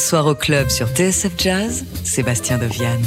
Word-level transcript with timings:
soir 0.00 0.26
au 0.26 0.34
club 0.34 0.68
sur 0.70 0.88
TSF 0.88 1.32
Jazz, 1.36 1.84
Sébastien 2.04 2.58
Deviane. 2.58 3.04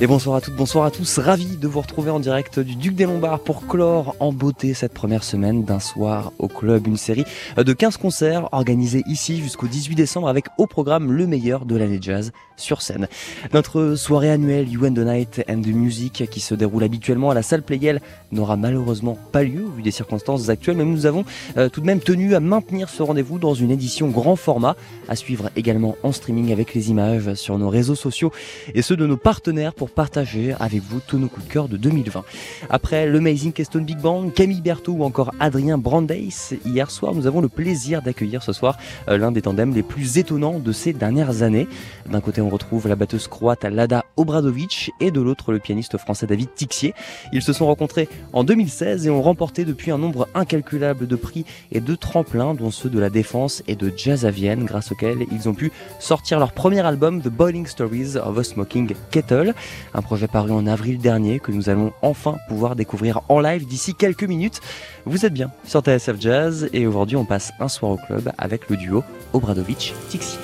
Et 0.00 0.06
bonsoir 0.06 0.36
à 0.36 0.40
toutes, 0.40 0.56
bonsoir 0.56 0.86
à 0.86 0.90
tous. 0.90 1.18
Ravi 1.18 1.58
de 1.58 1.68
vous 1.68 1.80
retrouver 1.80 2.10
en 2.10 2.20
direct 2.20 2.58
du 2.58 2.74
Duc 2.74 2.94
des 2.94 3.04
Lombards 3.04 3.40
pour 3.40 3.66
clore 3.66 4.16
en 4.18 4.32
beauté 4.32 4.72
cette 4.72 4.94
première 4.94 5.22
semaine 5.24 5.64
d'un 5.64 5.78
soir 5.78 6.32
au 6.38 6.48
club. 6.48 6.86
Une 6.86 6.96
série 6.96 7.24
de 7.58 7.72
15 7.72 7.98
concerts 7.98 8.48
organisés 8.52 9.02
ici 9.06 9.42
jusqu'au 9.42 9.66
18 9.66 9.94
décembre 9.96 10.28
avec 10.28 10.46
au 10.56 10.66
programme 10.66 11.12
le 11.12 11.26
meilleur 11.26 11.66
de 11.66 11.76
l'année 11.76 11.98
jazz 12.00 12.32
sur 12.56 12.82
scène. 12.82 13.08
Notre 13.52 13.94
soirée 13.94 14.30
annuelle 14.30 14.68
You 14.68 14.86
and 14.86 14.94
the 14.94 14.98
Night 14.98 15.44
and 15.50 15.62
the 15.62 15.68
Music 15.68 16.24
qui 16.30 16.40
se 16.40 16.54
déroule 16.54 16.84
habituellement 16.84 17.30
à 17.30 17.34
la 17.34 17.42
salle 17.42 17.62
Playel 17.62 18.00
n'aura 18.32 18.56
malheureusement 18.56 19.18
pas 19.32 19.42
lieu 19.42 19.64
vu 19.76 19.82
des 19.82 19.90
circonstances 19.90 20.48
actuelles, 20.48 20.76
mais 20.76 20.84
nous 20.84 21.06
avons 21.06 21.24
euh, 21.56 21.68
tout 21.68 21.80
de 21.80 21.86
même 21.86 22.00
tenu 22.00 22.34
à 22.34 22.40
maintenir 22.40 22.88
ce 22.88 23.02
rendez-vous 23.02 23.38
dans 23.38 23.54
une 23.54 23.70
édition 23.70 24.08
grand 24.08 24.36
format 24.36 24.76
à 25.08 25.16
suivre 25.16 25.50
également 25.56 25.96
en 26.02 26.12
streaming 26.12 26.52
avec 26.52 26.74
les 26.74 26.90
images 26.90 27.34
sur 27.34 27.58
nos 27.58 27.68
réseaux 27.68 27.94
sociaux 27.94 28.32
et 28.74 28.82
ceux 28.82 28.96
de 28.96 29.06
nos 29.06 29.16
partenaires 29.16 29.69
pour 29.74 29.90
partager 29.90 30.54
avec 30.60 30.82
vous 30.82 31.00
tous 31.00 31.18
nos 31.18 31.28
coups 31.28 31.46
de 31.46 31.52
cœur 31.52 31.68
de 31.68 31.76
2020. 31.76 32.24
Après 32.68 33.06
l'Amazing 33.06 33.52
Keston 33.52 33.80
Big 33.80 33.98
Band, 33.98 34.30
Camille 34.30 34.60
Berthaud 34.60 34.92
ou 34.92 35.04
encore 35.04 35.32
Adrien 35.40 35.78
Brandeis, 35.78 36.58
hier 36.64 36.90
soir, 36.90 37.14
nous 37.14 37.26
avons 37.26 37.40
le 37.40 37.48
plaisir 37.48 38.02
d'accueillir 38.02 38.42
ce 38.42 38.52
soir 38.52 38.78
euh, 39.08 39.18
l'un 39.18 39.32
des 39.32 39.42
tandems 39.42 39.74
les 39.74 39.82
plus 39.82 40.18
étonnants 40.18 40.58
de 40.58 40.72
ces 40.72 40.92
dernières 40.92 41.42
années. 41.42 41.68
D'un 42.10 42.20
côté, 42.20 42.40
on 42.40 42.48
retrouve 42.48 42.88
la 42.88 42.96
batteuse 42.96 43.28
croate 43.28 43.64
Lada 43.64 44.04
Obradovic 44.16 44.92
et 45.00 45.10
de 45.10 45.20
l'autre, 45.20 45.52
le 45.52 45.58
pianiste 45.58 45.96
français 45.98 46.26
David 46.26 46.54
Tixier. 46.54 46.94
Ils 47.32 47.42
se 47.42 47.52
sont 47.52 47.66
rencontrés 47.66 48.08
en 48.32 48.44
2016 48.44 49.06
et 49.06 49.10
ont 49.10 49.22
remporté 49.22 49.64
depuis 49.64 49.90
un 49.90 49.98
nombre 49.98 50.28
incalculable 50.34 51.06
de 51.06 51.16
prix 51.16 51.44
et 51.72 51.80
de 51.80 51.94
tremplins, 51.94 52.54
dont 52.54 52.70
ceux 52.70 52.90
de 52.90 52.98
la 52.98 53.10
Défense 53.10 53.62
et 53.66 53.76
de 53.76 53.92
Jazz 53.96 54.24
à 54.26 54.30
Vienne, 54.30 54.64
grâce 54.64 54.92
auxquels 54.92 55.26
ils 55.32 55.48
ont 55.48 55.54
pu 55.54 55.72
sortir 55.98 56.38
leur 56.38 56.52
premier 56.52 56.80
album 56.80 57.22
The 57.22 57.28
Boiling 57.28 57.66
Stories 57.66 58.16
of 58.16 58.38
a 58.38 58.44
Smoking 58.44 58.94
Kettle. 59.10 59.49
Un 59.94 60.02
projet 60.02 60.28
paru 60.28 60.52
en 60.52 60.66
avril 60.66 60.98
dernier 60.98 61.40
que 61.40 61.52
nous 61.52 61.68
allons 61.68 61.92
enfin 62.02 62.38
pouvoir 62.48 62.76
découvrir 62.76 63.20
en 63.28 63.40
live 63.40 63.66
d'ici 63.66 63.94
quelques 63.94 64.24
minutes. 64.24 64.60
Vous 65.06 65.26
êtes 65.26 65.32
bien 65.32 65.50
sur 65.64 65.80
TSF 65.80 66.20
Jazz 66.20 66.68
et 66.72 66.86
aujourd'hui 66.86 67.16
on 67.16 67.24
passe 67.24 67.52
un 67.60 67.68
soir 67.68 67.92
au 67.92 67.96
club 67.96 68.32
avec 68.38 68.68
le 68.68 68.76
duo 68.76 69.04
Obradovic-Tixi. 69.32 70.38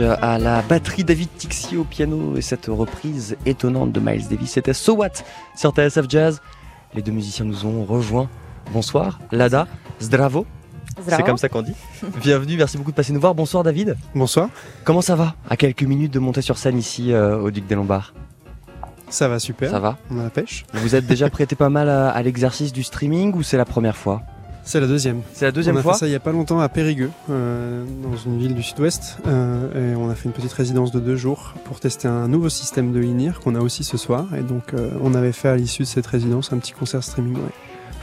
À 0.00 0.38
la 0.38 0.62
batterie, 0.62 1.04
David 1.04 1.28
Tixier 1.36 1.78
au 1.78 1.84
piano 1.84 2.36
et 2.36 2.42
cette 2.42 2.66
reprise 2.66 3.36
étonnante 3.46 3.92
de 3.92 4.00
Miles 4.00 4.28
Davis. 4.28 4.50
C'était 4.50 4.74
So 4.74 4.94
What 4.94 5.22
sur 5.56 5.72
TSF 5.72 6.06
Jazz. 6.08 6.40
Les 6.94 7.02
deux 7.02 7.12
musiciens 7.12 7.44
nous 7.44 7.64
ont 7.66 7.84
rejoints. 7.84 8.28
Bonsoir, 8.72 9.18
Lada, 9.32 9.66
Zdravo. 10.00 10.46
C'est 11.06 11.22
comme 11.22 11.38
ça 11.38 11.48
qu'on 11.48 11.62
dit. 11.62 11.74
Bienvenue, 12.22 12.56
merci 12.56 12.76
beaucoup 12.78 12.90
de 12.90 12.96
passer 12.96 13.12
nous 13.12 13.20
voir. 13.20 13.34
Bonsoir 13.34 13.62
David. 13.62 13.96
Bonsoir. 14.14 14.48
Comment 14.84 15.02
ça 15.02 15.14
va 15.14 15.34
À 15.48 15.56
quelques 15.56 15.82
minutes 15.82 16.12
de 16.12 16.18
monter 16.18 16.42
sur 16.42 16.58
scène 16.58 16.78
ici 16.78 17.12
euh, 17.12 17.38
au 17.38 17.50
Duc 17.50 17.66
des 17.66 17.74
Lombards? 17.74 18.12
Ça 19.08 19.28
va 19.28 19.38
super. 19.38 19.70
Ça 19.70 19.78
va? 19.78 19.98
On 20.10 20.18
a 20.18 20.24
la 20.24 20.30
pêche. 20.30 20.64
Vous 20.74 20.94
êtes 20.94 21.06
déjà 21.06 21.30
prêté 21.30 21.54
pas 21.54 21.68
mal 21.68 21.88
à 21.88 22.22
l'exercice 22.22 22.72
du 22.72 22.82
streaming 22.82 23.34
ou 23.34 23.42
c'est 23.42 23.56
la 23.56 23.64
première 23.64 23.96
fois? 23.96 24.22
C'est 24.66 24.80
la 24.80 24.88
deuxième. 24.88 25.22
C'est 25.32 25.44
la 25.44 25.52
deuxième 25.52 25.76
fois. 25.80 25.92
On 25.92 25.94
a 25.94 25.94
fait 25.94 26.00
ça 26.00 26.06
il 26.08 26.12
y 26.12 26.16
a 26.16 26.20
pas 26.20 26.32
longtemps 26.32 26.58
à 26.58 26.68
Périgueux, 26.68 27.12
euh, 27.30 27.84
dans 28.02 28.16
une 28.16 28.36
ville 28.36 28.52
du 28.52 28.64
sud-ouest, 28.64 29.18
euh, 29.28 29.92
et 29.92 29.96
on 29.96 30.10
a 30.10 30.14
fait 30.16 30.24
une 30.24 30.32
petite 30.32 30.52
résidence 30.52 30.90
de 30.90 30.98
deux 30.98 31.14
jours 31.14 31.54
pour 31.64 31.78
tester 31.78 32.08
un 32.08 32.26
nouveau 32.26 32.48
système 32.48 32.92
de 32.92 33.00
INIR 33.00 33.38
qu'on 33.38 33.54
a 33.54 33.60
aussi 33.60 33.84
ce 33.84 33.96
soir. 33.96 34.26
Et 34.36 34.42
donc 34.42 34.74
euh, 34.74 34.90
on 35.00 35.14
avait 35.14 35.30
fait 35.30 35.48
à 35.48 35.56
l'issue 35.56 35.82
de 35.82 35.86
cette 35.86 36.06
résidence 36.08 36.52
un 36.52 36.58
petit 36.58 36.72
concert 36.72 37.04
streaming. 37.04 37.38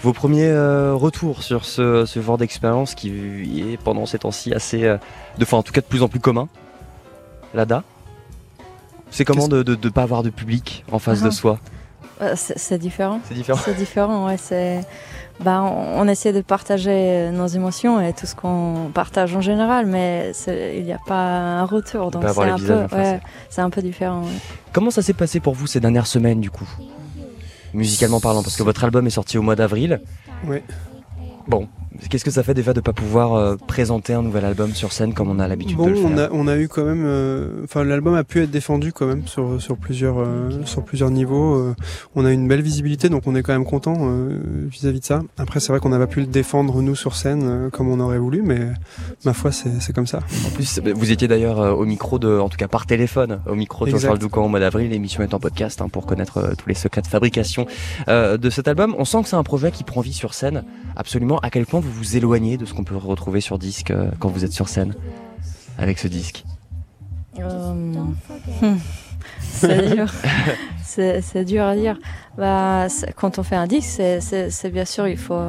Vos 0.04 0.14
premiers 0.14 0.52
retours 0.94 1.44
sur 1.44 1.66
ce, 1.66 2.06
genre 2.16 2.38
d'expérience 2.38 2.96
qui 2.96 3.62
est 3.62 3.78
pendant 3.82 4.06
ces 4.06 4.20
temps-ci 4.20 4.54
assez, 4.54 4.82
de, 4.82 5.00
enfin 5.42 5.58
en 5.58 5.64
tout 5.64 5.72
cas 5.72 5.82
de 5.82 5.86
plus 5.86 6.02
en 6.02 6.08
plus 6.08 6.20
commun. 6.20 6.48
Lada, 7.54 7.84
c'est 9.12 9.24
comment 9.26 9.48
de 9.48 9.64
ne 9.64 9.90
pas 9.90 10.04
avoir 10.04 10.24
de 10.24 10.30
public 10.30 10.84
en 10.92 11.00
face 11.00 11.22
de 11.22 11.28
ah. 11.28 11.32
soi? 11.32 11.60
C'est 12.36 12.78
différent. 12.78 13.20
C'est 13.28 13.34
différent. 13.34 13.60
C'est 13.64 13.76
différent, 13.76 14.28
ouais. 14.28 14.38
C'est 14.38 14.82
bah, 15.40 15.62
on, 15.64 16.08
essaie 16.08 16.32
de 16.32 16.42
partager 16.42 17.30
nos 17.32 17.48
émotions 17.48 18.00
et 18.00 18.14
tout 18.14 18.26
ce 18.26 18.36
qu'on 18.36 18.92
partage 18.94 19.36
en 19.36 19.42
général, 19.42 19.86
mais 19.86 20.32
il 20.48 20.84
n'y 20.84 20.94
a 20.94 21.00
pas 21.06 21.60
un 21.60 21.66
retour, 21.66 22.12
donc 22.12 22.24
c'est 22.28 22.42
un, 22.42 22.58
peu, 22.58 22.86
c'est 23.50 23.62
un 23.62 23.70
peu 23.70 23.82
différent. 23.82 24.24
Comment 24.72 24.92
ça 24.92 25.02
s'est 25.02 25.14
passé 25.14 25.40
pour 25.40 25.54
vous 25.54 25.68
ces 25.68 25.80
dernières 25.80 26.08
semaines 26.08 26.40
du 26.40 26.50
coup? 26.50 26.70
Musicalement 27.74 28.20
parlant, 28.20 28.44
parce 28.44 28.56
que 28.56 28.64
votre 28.64 28.84
album 28.84 29.08
est 29.08 29.12
sorti 29.12 29.38
au 29.38 29.42
mois 29.42 29.56
d'avril. 29.56 30.02
Oui. 30.46 30.60
Bon, 31.48 31.68
Qu'est-ce 32.10 32.26
que 32.26 32.32
ça 32.32 32.44
fait 32.44 32.54
déjà 32.54 32.74
de 32.74 32.80
ne 32.80 32.84
pas 32.84 32.94
pouvoir 32.94 33.34
euh, 33.34 33.56
présenter 33.56 34.14
un 34.14 34.22
nouvel 34.22 34.46
album 34.46 34.74
sur 34.74 34.92
scène 34.92 35.14
comme 35.14 35.30
on 35.30 35.40
a 35.40 35.48
l'habitude 35.48 35.78
de 35.78 35.90
le 35.90 35.96
faire 35.96 36.06
on 36.06 36.18
a, 36.18 36.30
on 36.32 36.48
a 36.48 36.58
eu 36.58 36.68
quand 36.68 36.84
même, 36.84 37.04
euh, 37.06 37.64
enfin 37.64 37.84
l'album 37.84 38.16
a 38.16 38.24
pu 38.24 38.42
être 38.42 38.52
défendu 38.52 38.92
quand 38.92 39.06
même 39.06 39.28
sur 39.28 39.62
sur 39.62 39.78
plusieurs 39.78 40.20
euh, 40.20 40.50
sur 40.66 40.84
plusieurs 40.84 41.12
niveaux. 41.12 41.74
on 42.16 42.26
a 42.26 42.32
une 42.32 42.48
belle 42.48 42.62
visibilité, 42.62 43.10
donc 43.10 43.24
on 43.28 43.36
est 43.36 43.44
quand 43.44 43.54
même 43.54 43.66
content 43.66 44.10
vis-à-vis 44.70 45.00
de 45.00 45.06
ça. 45.06 45.22
Après, 45.38 45.60
c'est 45.60 45.72
vrai 45.72 45.80
qu'on 45.80 45.90
n'a 45.90 46.00
pas 46.00 46.08
pu 46.08 46.20
le 46.20 46.26
défendre 46.26 46.82
nous 46.82 46.96
sur 46.96 47.16
scène 47.16 47.70
comme 47.72 47.90
on 47.90 48.00
aurait 48.00 48.18
voulu, 48.18 48.42
mais 48.42 48.60
ma 49.26 49.34
foi, 49.34 49.52
c'est 49.52 49.94
comme 49.94 50.08
ça. 50.08 50.20
En 50.48 50.50
plus, 50.50 50.80
vous 50.80 51.12
étiez 51.12 51.28
d'ailleurs 51.28 51.78
au 51.78 51.86
micro 51.86 52.20
de, 52.20 52.40
en 52.40 52.50
tout 52.50 52.58
cas 52.58 52.68
par 52.68 52.86
téléphone, 52.86 53.40
au 53.48 53.56
micro 53.56 53.86
de 53.86 53.98
Charles 53.98 54.20
Doucan 54.20 54.46
au 54.46 54.50
mois 54.50 54.60
d'avril. 54.60 54.90
L'émission 54.90 55.24
est 55.24 55.34
en 55.34 55.40
podcast 55.40 55.82
hein, 55.82 55.90
pour 55.90 56.06
connaître 56.06 56.54
tous 56.58 56.70
les 56.70 56.76
secrets 56.76 57.02
de 57.02 57.08
fabrication 57.08 57.66
de 58.08 58.50
cet 58.50 58.68
album. 58.68 58.96
On 58.98 59.06
sent 59.06 59.24
que 59.24 59.30
c'est 59.30 59.36
un 59.36 59.44
projet 59.44 59.72
qui 59.72 59.84
prend 59.84 60.02
vie 60.02 60.14
sur 60.14 60.34
scène. 60.34 60.64
Absolument. 60.96 61.40
À 61.40 61.50
quel 61.50 61.66
point 61.66 61.82
vous 61.84 61.92
vous 61.92 62.18
éloignez 62.18 62.58
de 62.58 62.66
ce 62.66 62.74
qu'on 62.74 62.84
peut 62.84 62.96
retrouver 62.96 63.42
sur 63.42 63.60
disque 63.60 63.92
euh, 63.92 64.10
quand 64.20 64.30
vous 64.30 64.46
êtes 64.46 64.54
sur 64.54 64.70
scène 64.70 64.96
avec 65.78 66.00
ce 66.00 66.08
disque 66.08 66.46
euh, 67.40 68.04
C'est 69.42 69.90
dur. 69.96 70.08
c'est 70.84 71.46
dur 71.46 71.64
à 71.64 71.76
dire. 71.76 71.98
Bah, 72.38 72.88
quand 73.16 73.40
on 73.40 73.44
fait 73.44 73.56
un 73.56 73.68
disque, 73.68 74.02
c'est 74.22 74.72
bien 74.72 74.86
sûr, 74.86 75.08
il 75.08 75.18
faut, 75.18 75.42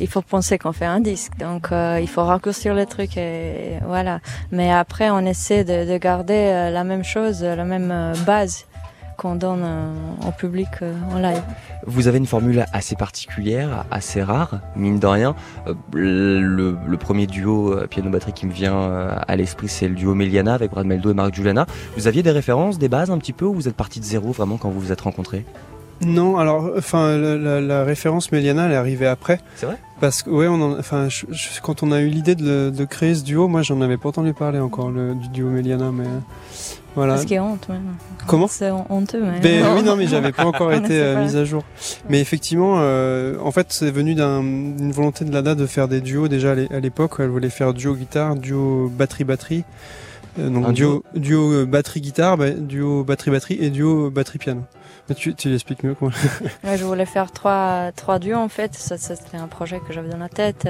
il 0.00 0.08
faut 0.08 0.22
penser 0.22 0.58
qu'on 0.58 0.72
fait 0.72 0.84
un 0.84 1.00
disque. 1.00 1.36
Donc, 1.38 1.72
euh, 1.72 1.98
il 2.00 2.08
faut 2.08 2.24
raccourcir 2.24 2.74
les 2.74 2.86
trucs 2.86 3.16
et 3.16 3.78
voilà. 3.86 4.20
Mais 4.50 4.72
après, 4.72 5.10
on 5.10 5.20
essaie 5.20 5.64
de, 5.64 5.90
de 5.90 5.98
garder 5.98 6.70
la 6.72 6.84
même 6.84 7.04
chose, 7.04 7.42
la 7.42 7.64
même 7.64 8.14
base 8.26 8.66
qu'on 9.16 9.34
donne 9.34 9.64
au 10.26 10.30
public 10.32 10.68
en 11.12 11.18
live. 11.18 11.42
Vous 11.86 12.08
avez 12.08 12.18
une 12.18 12.26
formule 12.26 12.64
assez 12.72 12.96
particulière, 12.96 13.84
assez 13.90 14.22
rare, 14.22 14.60
mine 14.76 14.98
de 14.98 15.06
rien. 15.06 15.34
Le, 15.92 16.76
le 16.86 16.96
premier 16.96 17.26
duo 17.26 17.76
piano-batterie 17.88 18.32
qui 18.32 18.46
me 18.46 18.52
vient 18.52 19.08
à 19.26 19.36
l'esprit, 19.36 19.68
c'est 19.68 19.88
le 19.88 19.94
duo 19.94 20.14
Meliana 20.14 20.54
avec 20.54 20.70
Brad 20.70 20.86
Meldo 20.86 21.10
et 21.10 21.14
Marc 21.14 21.34
Juliana. 21.34 21.66
Vous 21.96 22.06
aviez 22.06 22.22
des 22.22 22.30
références, 22.30 22.78
des 22.78 22.88
bases 22.88 23.10
un 23.10 23.18
petit 23.18 23.32
peu, 23.32 23.44
ou 23.44 23.54
vous 23.54 23.68
êtes 23.68 23.76
parti 23.76 24.00
de 24.00 24.04
zéro 24.04 24.32
vraiment 24.32 24.56
quand 24.56 24.70
vous 24.70 24.80
vous 24.80 24.92
êtes 24.92 25.00
rencontrés? 25.00 25.44
Non, 26.00 26.38
alors, 26.38 26.70
enfin, 26.76 27.16
la, 27.16 27.84
référence 27.84 28.32
Meliana, 28.32 28.66
elle 28.66 28.72
est 28.72 28.76
arrivée 28.76 29.06
après. 29.06 29.40
C'est 29.56 29.66
vrai? 29.66 29.78
Parce 30.00 30.22
que, 30.22 30.30
ouais, 30.30 30.48
on 30.48 30.78
enfin, 30.78 31.08
quand 31.62 31.82
on 31.82 31.92
a 31.92 32.00
eu 32.00 32.08
l'idée 32.08 32.34
de, 32.34 32.84
créer 32.84 33.14
ce 33.14 33.22
duo, 33.22 33.48
moi, 33.48 33.62
j'en 33.62 33.80
avais 33.80 33.96
pas 33.96 34.08
entendu 34.08 34.34
parler 34.34 34.58
encore 34.58 34.90
le, 34.90 35.14
du 35.14 35.28
duo 35.28 35.48
Meliana, 35.48 35.90
mais 35.92 36.04
voilà. 36.94 37.18
Ce 37.18 37.26
qui 37.26 37.34
est 37.34 37.40
honte, 37.40 37.68
même. 37.68 37.96
Comment 38.26 38.46
C'est 38.46 38.70
honteux, 38.70 39.22
mais. 39.22 39.40
Ben, 39.40 39.74
oui, 39.74 39.82
non, 39.82 39.96
mais 39.96 40.06
j'avais 40.08 40.32
pas 40.32 40.46
encore 40.46 40.72
été 40.72 41.00
euh, 41.00 41.22
mise 41.22 41.36
à 41.36 41.44
jour. 41.44 41.64
Mais 42.08 42.20
effectivement, 42.20 42.76
euh, 42.78 43.36
en 43.42 43.50
fait, 43.50 43.66
c'est 43.70 43.90
venu 43.90 44.14
d'une 44.14 44.92
volonté 44.92 45.24
de 45.24 45.32
Lada 45.32 45.54
de 45.54 45.66
faire 45.66 45.88
des 45.88 46.00
duos 46.00 46.28
déjà 46.28 46.52
à 46.52 46.80
l'époque. 46.80 47.12
Elle 47.18 47.28
voulait 47.28 47.50
faire 47.50 47.74
duo 47.74 47.94
guitare, 47.94 48.36
duo 48.36 48.88
batterie 48.88 49.24
batterie. 49.24 49.64
Euh, 50.38 50.50
donc 50.50 50.72
duo, 50.72 51.04
duo 51.14 51.66
batterie 51.66 52.00
guitare, 52.00 52.36
bah, 52.36 52.50
duo 52.50 53.04
batterie 53.04 53.30
batterie 53.30 53.58
et 53.60 53.70
duo 53.70 54.10
batterie 54.10 54.38
piano. 54.38 54.62
Tu, 55.16 55.34
tu 55.34 55.50
l'expliques 55.50 55.84
mieux 55.84 55.94
quoi. 55.94 56.08
ouais, 56.64 56.78
je 56.78 56.84
voulais 56.84 57.04
faire 57.04 57.30
trois, 57.30 57.92
trois 57.94 58.18
duos 58.18 58.38
en 58.38 58.48
fait. 58.48 58.74
Ça, 58.74 58.96
c'était 58.96 59.36
un 59.36 59.48
projet 59.48 59.80
que 59.86 59.92
j'avais 59.92 60.08
dans 60.08 60.18
la 60.18 60.30
tête. 60.30 60.66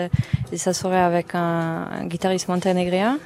Et 0.53 0.57
ça 0.57 0.73
serait 0.73 1.01
avec 1.01 1.35
un, 1.35 2.05
guitariste 2.07 2.49
monténégrin, 2.49 3.19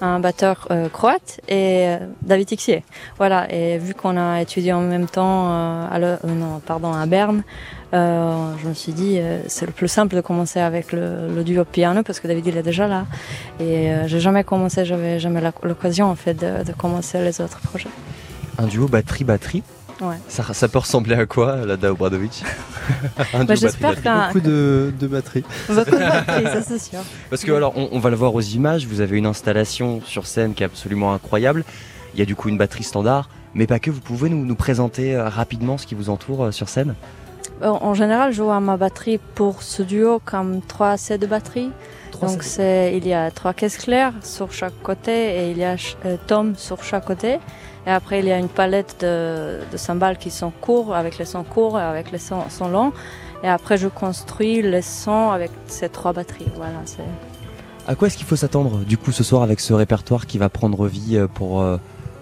un 0.00 0.20
batteur 0.20 0.68
euh, 0.70 0.88
croate 0.88 1.40
et 1.48 1.86
euh, 1.86 1.98
David 2.22 2.46
Tixier. 2.48 2.84
Voilà. 3.18 3.52
Et 3.52 3.78
vu 3.78 3.94
qu'on 3.94 4.16
a 4.16 4.40
étudié 4.42 4.72
en 4.72 4.80
même 4.80 5.06
temps 5.06 5.50
euh, 5.50 5.86
à, 5.90 6.26
non, 6.26 6.60
pardon, 6.64 6.92
à 6.92 7.06
Berne, 7.06 7.42
je 7.92 8.68
me 8.68 8.74
suis 8.74 8.92
dit 8.92 9.18
c'est 9.46 9.64
le 9.64 9.72
plus 9.72 9.88
simple 9.88 10.14
de 10.16 10.20
commencer 10.20 10.60
avec 10.60 10.92
le, 10.92 11.34
le, 11.34 11.42
duo 11.44 11.64
piano 11.64 12.02
parce 12.02 12.20
que 12.20 12.28
David 12.28 12.46
il 12.46 12.56
est 12.58 12.62
déjà 12.62 12.86
là. 12.86 13.06
Et 13.58 13.90
j'ai 14.04 14.20
jamais 14.20 14.44
commencé, 14.44 14.84
j'avais 14.84 15.18
jamais 15.18 15.40
l'occasion 15.62 16.10
en 16.10 16.14
fait 16.14 16.34
de, 16.34 16.62
de 16.62 16.72
commencer 16.72 17.20
les 17.20 17.40
autres 17.40 17.60
projets. 17.60 17.88
Un 18.58 18.66
duo 18.66 18.86
batterie-batterie 18.86 19.62
ça, 20.28 20.52
ça, 20.52 20.68
peut 20.68 20.78
ressembler 20.78 21.14
à 21.14 21.26
quoi, 21.26 21.56
Lada 21.64 21.90
Obradovic 21.92 22.44
bah, 23.32 23.54
J'espère 23.54 24.00
qu'un. 24.02 24.26
Beaucoup 24.26 24.40
de, 24.40 24.92
de 24.98 25.06
batterie. 25.06 25.44
Beaucoup 25.68 25.90
de 25.90 25.96
batterie, 25.98 26.44
ça 26.44 26.62
c'est 26.62 26.78
sûr. 26.78 27.00
Parce 27.30 27.44
que, 27.44 27.52
alors, 27.52 27.72
on, 27.76 27.98
va 27.98 28.10
le 28.10 28.16
voir 28.16 28.34
aux 28.34 28.40
images, 28.40 28.86
vous 28.86 29.00
avez 29.00 29.16
une 29.16 29.26
installation 29.26 30.00
sur 30.04 30.26
scène 30.26 30.54
qui 30.54 30.62
est 30.62 30.66
absolument 30.66 31.14
incroyable. 31.14 31.64
Il 32.14 32.20
y 32.20 32.22
a 32.22 32.26
du 32.26 32.36
coup 32.36 32.48
une 32.48 32.58
batterie 32.58 32.84
standard, 32.84 33.28
mais 33.54 33.66
pas 33.66 33.78
que. 33.78 33.90
Vous 33.90 34.00
pouvez 34.00 34.28
nous, 34.28 34.44
nous 34.44 34.54
présenter 34.54 35.14
euh, 35.14 35.28
rapidement 35.28 35.78
ce 35.78 35.86
qui 35.86 35.94
vous 35.94 36.10
entoure 36.10 36.44
euh, 36.44 36.50
sur 36.50 36.68
scène? 36.68 36.94
Euh, 37.62 37.68
En 37.68 37.94
général, 37.94 38.32
je 38.32 38.38
joue 38.38 38.50
à 38.50 38.60
ma 38.60 38.76
batterie 38.76 39.18
pour 39.34 39.62
ce 39.62 39.82
duo 39.82 40.20
comme 40.24 40.60
3 40.60 40.96
sets 40.96 41.18
de 41.18 41.26
batterie. 41.26 41.70
Donc 42.22 42.42
il 42.58 43.06
y 43.06 43.12
a 43.12 43.30
trois 43.30 43.52
caisses 43.52 43.76
claires 43.76 44.14
sur 44.22 44.50
chaque 44.50 44.80
côté 44.82 45.12
et 45.12 45.50
il 45.50 45.58
y 45.58 45.64
a 45.64 45.76
Tom 46.26 46.54
sur 46.56 46.82
chaque 46.82 47.04
côté. 47.04 47.38
Et 47.86 47.90
après, 47.90 48.18
il 48.18 48.26
y 48.26 48.32
a 48.32 48.38
une 48.38 48.48
palette 48.48 48.96
de, 49.00 49.76
cymbales 49.76 50.18
qui 50.18 50.30
sont 50.30 50.50
courts, 50.50 50.94
avec 50.94 51.18
les 51.18 51.24
sons 51.24 51.44
courts 51.44 51.78
et 51.78 51.82
avec 51.82 52.10
les 52.10 52.18
sons, 52.18 52.44
longs. 52.68 52.92
Et 53.44 53.48
après, 53.48 53.78
je 53.78 53.86
construis 53.86 54.60
les 54.60 54.82
sons 54.82 55.30
avec 55.30 55.52
ces 55.66 55.88
trois 55.88 56.12
batteries. 56.12 56.48
Voilà, 56.56 56.80
c'est... 56.84 57.04
À 57.86 57.94
quoi 57.94 58.08
est-ce 58.08 58.16
qu'il 58.16 58.26
faut 58.26 58.34
s'attendre 58.34 58.78
du 58.78 58.98
coup 58.98 59.12
ce 59.12 59.22
soir 59.22 59.42
avec 59.42 59.60
ce 59.60 59.72
répertoire 59.72 60.26
qui 60.26 60.38
va 60.38 60.48
prendre 60.48 60.88
vie 60.88 61.16
euh, 61.16 61.28
pour, 61.28 61.62
euh, 61.62 61.76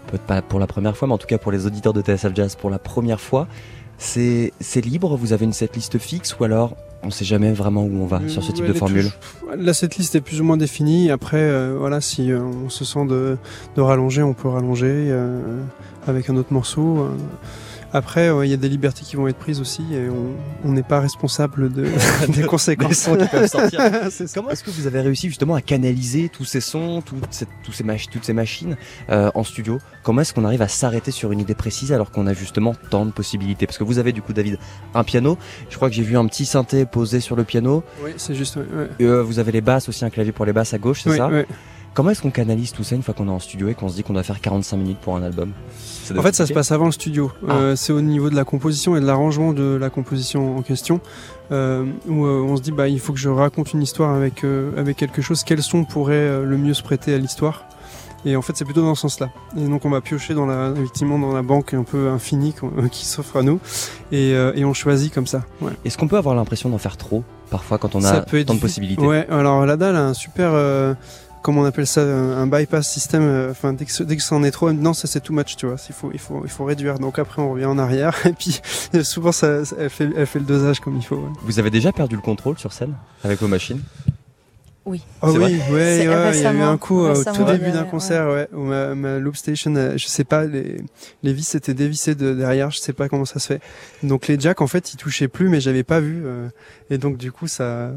peut-être 0.08 0.24
pas 0.24 0.42
pour 0.42 0.60
la 0.60 0.66
première 0.66 0.94
fois, 0.94 1.08
mais 1.08 1.14
en 1.14 1.18
tout 1.18 1.26
cas 1.26 1.38
pour 1.38 1.52
les 1.52 1.64
auditeurs 1.64 1.94
de 1.94 2.02
TSF 2.02 2.34
Jazz 2.34 2.54
pour 2.54 2.68
la 2.68 2.78
première 2.78 3.20
fois? 3.20 3.48
C'est, 3.96 4.52
c'est 4.60 4.82
libre? 4.82 5.16
Vous 5.16 5.32
avez 5.32 5.46
une 5.46 5.54
setlist 5.54 5.98
fixe? 5.98 6.38
Ou 6.38 6.44
alors 6.44 6.76
on 7.04 7.08
ne 7.08 7.12
sait 7.12 7.24
jamais 7.24 7.52
vraiment 7.52 7.84
où 7.84 8.02
on 8.02 8.06
va 8.06 8.20
sur 8.28 8.42
ce 8.42 8.50
type 8.50 8.66
de 8.66 8.72
formule. 8.72 9.10
La 9.56 9.74
setlist 9.74 10.14
est 10.14 10.20
plus 10.20 10.40
ou 10.40 10.44
moins 10.44 10.56
définie. 10.56 11.10
Après, 11.10 11.36
euh, 11.38 11.76
voilà, 11.78 12.00
si 12.00 12.32
euh, 12.32 12.40
on 12.40 12.70
se 12.70 12.84
sent 12.84 13.04
de, 13.06 13.36
de, 13.76 13.80
rallonger, 13.82 14.22
on 14.22 14.32
peut 14.32 14.48
rallonger 14.48 14.88
euh, 14.88 15.60
avec 16.06 16.30
un 16.30 16.36
autre 16.36 16.52
morceau. 16.52 17.08
Après, 17.94 18.28
il 18.44 18.50
y 18.50 18.52
a 18.52 18.56
des 18.56 18.68
libertés 18.68 19.02
qui 19.04 19.14
vont 19.14 19.28
être 19.28 19.38
prises 19.38 19.60
aussi 19.60 19.82
et 19.94 20.08
on 20.64 20.72
n'est 20.72 20.82
pas 20.82 20.98
responsable 20.98 21.72
de, 21.72 21.86
des 22.28 22.42
conséquences 22.42 23.04
qui 23.04 23.28
peuvent 23.28 23.46
sortir. 23.46 23.80
Comment 24.34 24.50
est-ce 24.50 24.64
que 24.64 24.70
vous 24.70 24.88
avez 24.88 25.00
réussi 25.00 25.28
justement 25.28 25.54
à 25.54 25.60
canaliser 25.60 26.28
tous 26.28 26.44
ces 26.44 26.60
sons, 26.60 27.02
toutes 27.02 27.24
ces, 27.30 27.46
tous 27.62 27.72
ces 27.72 27.84
toutes 28.10 28.24
ces 28.24 28.32
machines 28.32 28.76
euh, 29.10 29.30
en 29.36 29.44
studio? 29.44 29.78
Comment 30.02 30.22
est-ce 30.22 30.34
qu'on 30.34 30.44
arrive 30.44 30.62
à 30.62 30.68
s'arrêter 30.68 31.12
sur 31.12 31.30
une 31.30 31.38
idée 31.38 31.54
précise 31.54 31.92
alors 31.92 32.10
qu'on 32.10 32.26
a 32.26 32.34
justement 32.34 32.74
tant 32.90 33.06
de 33.06 33.12
possibilités? 33.12 33.66
Parce 33.66 33.78
que 33.78 33.84
vous 33.84 33.98
avez 33.98 34.10
du 34.10 34.22
coup, 34.22 34.32
David, 34.32 34.58
un 34.94 35.04
piano. 35.04 35.38
Je 35.70 35.76
crois 35.76 35.88
que 35.88 35.94
j'ai 35.94 36.02
vu 36.02 36.18
un 36.18 36.26
petit 36.26 36.46
synthé 36.46 36.86
posé 36.86 37.20
sur 37.20 37.36
le 37.36 37.44
piano. 37.44 37.84
Oui, 38.02 38.10
c'est 38.16 38.34
juste. 38.34 38.56
Ouais. 38.56 38.88
Euh, 39.02 39.22
vous 39.22 39.38
avez 39.38 39.52
les 39.52 39.60
basses 39.60 39.88
aussi, 39.88 40.04
un 40.04 40.10
clavier 40.10 40.32
pour 40.32 40.46
les 40.46 40.52
basses 40.52 40.74
à 40.74 40.78
gauche, 40.78 41.02
c'est 41.02 41.16
ça? 41.16 41.30
Comment 41.94 42.10
est-ce 42.10 42.22
qu'on 42.22 42.32
canalise 42.32 42.72
tout 42.72 42.82
ça 42.82 42.96
une 42.96 43.04
fois 43.04 43.14
qu'on 43.14 43.28
est 43.28 43.30
en 43.30 43.38
studio 43.38 43.68
et 43.68 43.74
qu'on 43.74 43.88
se 43.88 43.94
dit 43.94 44.02
qu'on 44.02 44.14
doit 44.14 44.24
faire 44.24 44.40
45 44.40 44.76
minutes 44.76 44.98
pour 44.98 45.14
un 45.14 45.22
album? 45.22 45.52
En 46.16 46.22
fait, 46.22 46.34
ça 46.34 46.44
se 46.44 46.52
passe 46.52 46.72
avant 46.72 46.86
le 46.86 46.92
studio. 46.92 47.30
Ah. 47.48 47.52
Euh, 47.52 47.76
c'est 47.76 47.92
au 47.92 48.00
niveau 48.00 48.30
de 48.30 48.34
la 48.34 48.44
composition 48.44 48.96
et 48.96 49.00
de 49.00 49.06
l'arrangement 49.06 49.52
de 49.52 49.78
la 49.80 49.90
composition 49.90 50.56
en 50.56 50.62
question 50.62 51.00
euh, 51.52 51.84
où 52.08 52.26
euh, 52.26 52.42
on 52.42 52.56
se 52.56 52.62
dit 52.62 52.72
bah 52.72 52.88
il 52.88 52.98
faut 52.98 53.12
que 53.12 53.18
je 53.20 53.28
raconte 53.28 53.74
une 53.74 53.82
histoire 53.82 54.12
avec 54.12 54.44
avec 54.76 54.96
quelque 54.96 55.22
chose. 55.22 55.44
Quel 55.44 55.62
son 55.62 55.84
pourrait 55.84 56.42
le 56.42 56.58
mieux 56.58 56.74
se 56.74 56.82
prêter 56.82 57.14
à 57.14 57.18
l'histoire? 57.18 57.64
Et 58.26 58.36
en 58.36 58.42
fait, 58.42 58.56
c'est 58.56 58.64
plutôt 58.64 58.80
dans 58.80 58.94
ce 58.94 59.02
sens-là. 59.02 59.28
Et 59.54 59.66
donc, 59.66 59.84
on 59.84 59.90
va 59.90 60.00
piocher 60.00 60.32
dans 60.32 60.46
la, 60.46 60.72
effectivement, 60.74 61.18
dans 61.18 61.34
la 61.34 61.42
banque 61.42 61.74
un 61.74 61.82
peu 61.82 62.08
infinie 62.08 62.54
qui 62.90 63.04
s'offre 63.04 63.36
à 63.36 63.42
nous, 63.42 63.60
et, 64.12 64.30
et, 64.30 64.64
on 64.64 64.72
choisit 64.72 65.12
comme 65.12 65.26
ça. 65.26 65.42
Ouais. 65.60 65.72
Est-ce 65.84 65.98
qu'on 65.98 66.08
peut 66.08 66.16
avoir 66.16 66.34
l'impression 66.34 66.70
d'en 66.70 66.78
faire 66.78 66.96
trop 66.96 67.22
parfois 67.50 67.76
quand 67.76 67.94
on 67.94 68.02
a 68.02 68.22
tant 68.22 68.54
de 68.54 68.60
possibilités? 68.60 69.04
Ouais. 69.04 69.26
Alors, 69.28 69.66
la 69.66 69.76
dalle 69.76 69.96
a 69.96 70.06
un 70.06 70.14
super 70.14 70.54
comment 71.44 71.60
on 71.60 71.64
appelle 71.64 71.86
ça, 71.86 72.00
un, 72.00 72.46
bypass 72.46 72.88
système. 72.88 73.22
Euh, 73.22 73.50
enfin, 73.50 73.74
dès 73.74 73.84
que, 73.84 74.02
dès 74.02 74.16
que 74.16 74.22
ça 74.22 74.34
en 74.34 74.42
est 74.42 74.50
trop, 74.50 74.72
non, 74.72 74.94
ça 74.94 75.06
c'est 75.06 75.20
too 75.20 75.34
much, 75.34 75.56
tu 75.56 75.66
vois. 75.66 75.76
Il 75.88 75.94
faut, 75.94 76.10
il 76.12 76.18
faut, 76.18 76.40
il 76.42 76.50
faut 76.50 76.64
réduire. 76.64 76.98
Donc 76.98 77.18
après, 77.18 77.42
on 77.42 77.52
revient 77.52 77.66
en 77.66 77.78
arrière. 77.78 78.14
Et 78.26 78.32
puis, 78.32 78.60
souvent, 79.04 79.30
ça, 79.30 79.58
elle, 79.78 79.90
fait, 79.90 80.08
elle 80.16 80.26
fait 80.26 80.38
le 80.38 80.46
dosage 80.46 80.80
comme 80.80 80.96
il 80.96 81.04
faut. 81.04 81.28
Vous 81.42 81.58
avez 81.58 81.70
déjà 81.70 81.92
perdu 81.92 82.16
le 82.16 82.22
contrôle 82.22 82.58
sur 82.58 82.72
scène 82.72 82.94
avec 83.22 83.40
vos 83.40 83.48
machines? 83.48 83.80
Oui. 84.86 85.02
Oh 85.22 85.28
oui, 85.30 85.38
ouais, 85.38 85.70
ouais, 85.70 85.98
il 86.36 86.42
y 86.42 86.46
a 86.46 86.52
eu 86.52 86.60
un 86.60 86.76
coup 86.76 86.98
au 86.98 87.24
tout 87.24 87.44
début 87.44 87.70
d'un 87.70 87.84
concert, 87.84 88.26
ouais, 88.28 88.48
où 88.52 88.64
ma, 88.64 88.94
ma, 88.94 89.18
loop 89.18 89.34
station, 89.34 89.74
euh, 89.76 89.96
je 89.96 90.06
sais 90.06 90.24
pas, 90.24 90.44
les, 90.44 90.76
les 91.22 91.32
vis 91.32 91.54
étaient 91.54 91.72
dévissées 91.72 92.14
de 92.14 92.34
derrière, 92.34 92.70
je 92.70 92.80
sais 92.80 92.92
pas 92.92 93.08
comment 93.08 93.24
ça 93.24 93.38
se 93.38 93.46
fait. 93.46 93.62
Donc 94.02 94.28
les 94.28 94.38
jacks, 94.38 94.60
en 94.60 94.66
fait, 94.66 94.92
ils 94.92 94.98
touchaient 94.98 95.28
plus, 95.28 95.48
mais 95.48 95.58
j'avais 95.58 95.84
pas 95.84 96.00
vu, 96.00 96.26
euh, 96.26 96.48
et 96.90 96.98
donc 96.98 97.16
du 97.16 97.32
coup, 97.32 97.48
ça, 97.48 97.92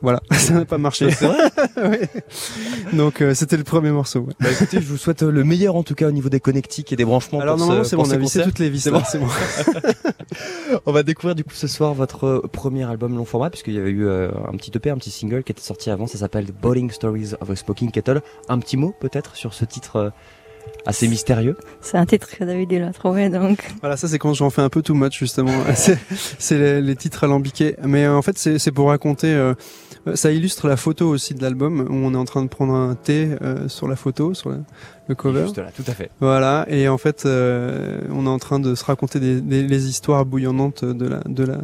voilà, 0.00 0.20
ça 0.32 0.54
n'a 0.54 0.64
pas 0.64 0.78
marché. 0.78 1.10
C'est 1.10 1.26
vrai 1.26 1.50
Donc 2.92 3.20
euh, 3.20 3.34
c'était 3.34 3.56
le 3.56 3.64
premier 3.64 3.90
morceau. 3.90 4.20
Ouais. 4.20 4.34
Bah 4.40 4.50
écoutez, 4.52 4.80
je 4.80 4.86
vous 4.86 4.96
souhaite 4.96 5.22
euh, 5.22 5.30
le 5.30 5.42
meilleur 5.44 5.74
en 5.74 5.82
tout 5.82 5.94
cas 5.94 6.08
au 6.08 6.12
niveau 6.12 6.28
des 6.28 6.40
connectiques 6.40 6.92
et 6.92 6.96
des 6.96 7.04
branchements. 7.04 7.40
Alors 7.40 7.56
non, 7.56 7.82
c'est 7.84 7.96
bon, 7.96 8.04
on 8.06 8.10
a 8.10 8.16
vissé 8.16 8.42
toutes 8.42 8.60
les 8.60 8.70
vis. 8.70 8.80
C'est 8.80 8.90
bon. 8.90 9.00
bon. 9.00 9.26
on 10.86 10.92
va 10.92 11.02
découvrir 11.02 11.34
du 11.34 11.42
coup 11.42 11.54
ce 11.54 11.66
soir 11.66 11.94
votre 11.94 12.24
euh, 12.26 12.42
premier 12.52 12.84
album 12.84 13.16
long 13.16 13.24
format 13.24 13.50
puisqu'il 13.50 13.74
y 13.74 13.78
avait 13.78 13.90
eu 13.90 14.08
un 14.08 14.56
petit 14.56 14.70
EP, 14.74 14.90
un 14.90 14.98
petit 14.98 15.10
single 15.10 15.42
qui 15.42 15.52
était 15.52 15.62
sorti 15.62 15.90
avant. 15.90 16.06
Ça 16.06 16.18
s'appelle 16.18 16.46
Boiling 16.52 16.90
Stories 16.90 17.32
of 17.40 17.50
a 17.50 17.56
Smoking 17.56 17.90
Kettle. 17.90 18.20
Un 18.48 18.58
petit 18.60 18.76
mot 18.76 18.94
peut-être 19.00 19.34
sur 19.34 19.52
ce 19.52 19.64
titre 19.64 20.12
assez 20.86 21.08
mystérieux. 21.08 21.56
C'est 21.80 21.98
un 21.98 22.06
titre 22.06 22.28
que 22.30 22.44
David 22.44 22.70
il 22.72 22.82
a 22.82 22.92
trouvé 22.92 23.28
donc. 23.30 23.58
Voilà, 23.80 23.96
ça 23.96 24.08
c'est 24.08 24.18
quand 24.18 24.34
j'en 24.34 24.50
fais 24.50 24.62
un 24.62 24.68
peu 24.68 24.82
too 24.82 24.94
much 24.94 25.18
justement. 25.18 25.52
c'est 25.74 26.58
les, 26.58 26.80
les, 26.80 26.96
titres 26.96 27.24
alambiqués. 27.24 27.76
Mais 27.82 28.06
en 28.06 28.22
fait 28.22 28.38
c'est 28.38 28.72
pour 28.72 28.88
raconter 28.88 29.32
euh, 29.32 29.54
ça 30.14 30.32
illustre 30.32 30.68
la 30.68 30.76
photo 30.76 31.08
aussi 31.08 31.34
de 31.34 31.42
l'album 31.42 31.80
où 31.80 31.94
on 31.94 32.14
est 32.14 32.16
en 32.16 32.24
train 32.24 32.42
de 32.42 32.48
prendre 32.48 32.74
un 32.74 32.94
thé 32.94 33.36
euh, 33.42 33.68
sur 33.68 33.88
la 33.88 33.96
photo, 33.96 34.34
sur 34.34 34.54
le 35.08 35.14
cover. 35.14 35.42
Juste 35.42 35.58
là, 35.58 35.70
tout 35.74 35.84
à 35.86 35.92
fait. 35.92 36.10
Voilà, 36.20 36.66
et 36.68 36.88
en 36.88 36.98
fait, 36.98 37.24
euh, 37.24 38.00
on 38.12 38.26
est 38.26 38.30
en 38.30 38.38
train 38.38 38.60
de 38.60 38.74
se 38.74 38.84
raconter 38.84 39.20
des, 39.20 39.40
des 39.40 39.62
les 39.62 39.88
histoires 39.88 40.24
bouillonnantes 40.24 40.84
de 40.84 41.06
la, 41.06 41.20
de 41.26 41.44
la, 41.44 41.58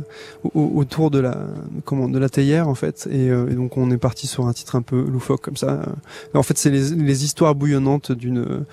autour 0.55 1.11
de 1.11 1.19
la, 1.19 1.37
comment, 1.85 2.09
de 2.09 2.19
la 2.19 2.29
théière 2.29 2.69
en 2.69 2.75
fait. 2.75 3.09
Et, 3.11 3.27
et, 3.27 3.55
donc 3.55 3.77
on 3.77 3.91
est 3.91 3.99
parti 3.99 4.27
sur 4.27 4.47
un 4.47 4.53
titre 4.53 4.77
un 4.77 4.83
peu 4.83 5.05
loufoque 5.05 5.43
comme 5.43 5.57
ça. 5.57 5.83
En 6.35 6.43
fait, 6.43 6.57
c'est 6.59 6.71
les, 6.71 6.91
les, 6.91 7.25
histoires 7.25 7.55
bouillonnantes 7.55 8.13
d'une, 8.13 8.65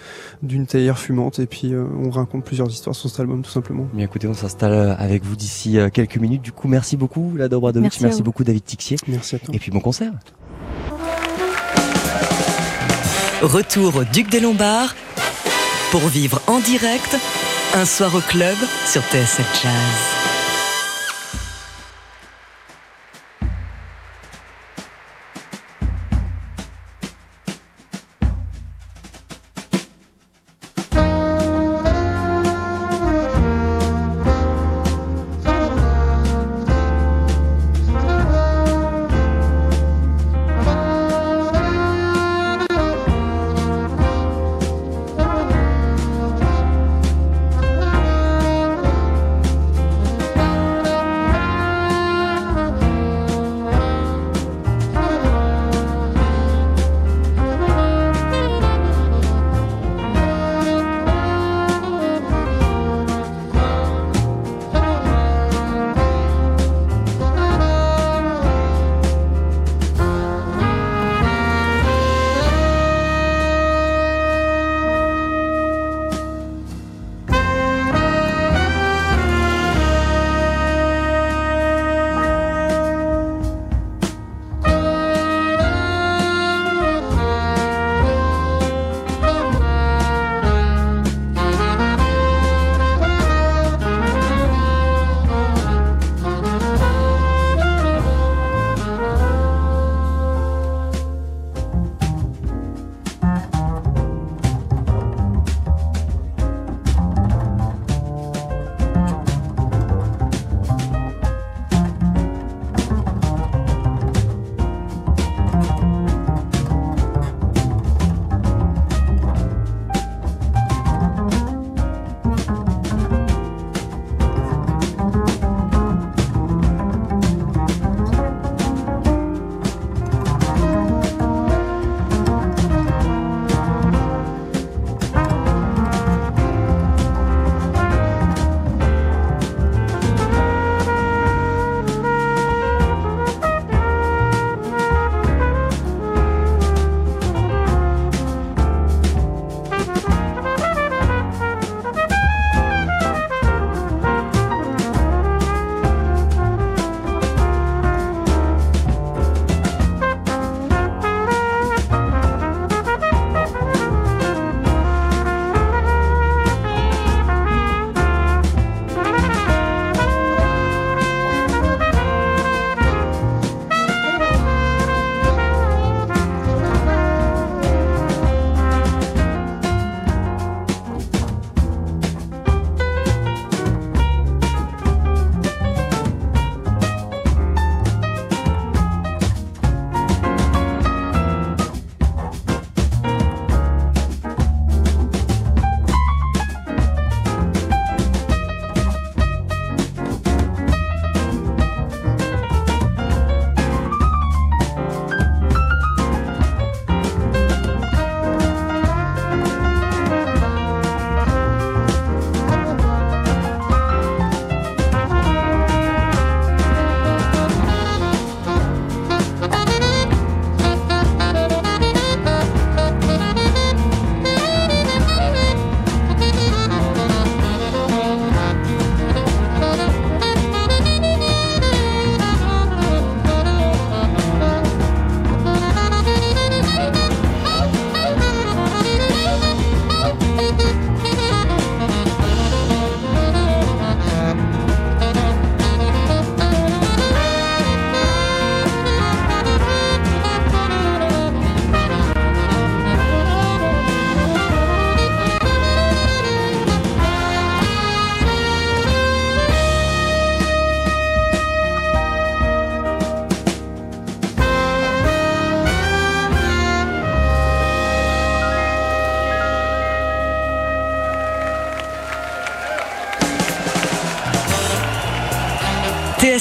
d'une 0.42 0.66
théière 0.66 0.98
fumante. 0.98 1.40
Et 1.40 1.46
puis 1.46 1.74
on 1.76 2.10
raconte 2.10 2.46
plusieurs 2.46 2.70
histoires 2.70 2.96
sur 2.96 3.10
cet 3.10 3.20
album 3.20 3.42
tout 3.42 3.52
simplement. 3.52 3.88
Bien 3.94 4.06
écoutez, 4.06 4.28
on 4.28 4.34
s'installe 4.34 4.96
avec 4.98 5.24
vous 5.24 5.36
d'ici 5.36 5.78
quelques 5.94 6.18
minutes. 6.18 6.42
Du 6.42 6.52
coup, 6.52 6.68
merci 6.68 6.98
beaucoup, 6.98 7.34
la 7.36 7.48
Dobradovic. 7.48 7.84
Merci, 7.84 8.04
merci 8.04 8.24
beaucoup, 8.24 8.44
David 8.44 8.64
Tixier. 8.64 8.98
Merci 9.08 9.36
à 9.36 9.40
toi. 9.40 9.54
Et 9.54 9.60
puis 9.60 9.72
bon 9.72 9.80
concert. 9.80 10.14
Retour 13.42 13.96
au 13.96 14.04
Duc 14.04 14.30
des 14.30 14.40
Lombards 14.40 14.96
pour 15.90 16.08
vivre 16.08 16.40
en 16.46 16.60
direct 16.60 17.18
un 17.74 17.86
soir 17.86 18.14
au 18.14 18.22
club 18.22 18.56
sur 18.86 19.02
TSF 19.02 19.64
Jazz. 19.64 20.11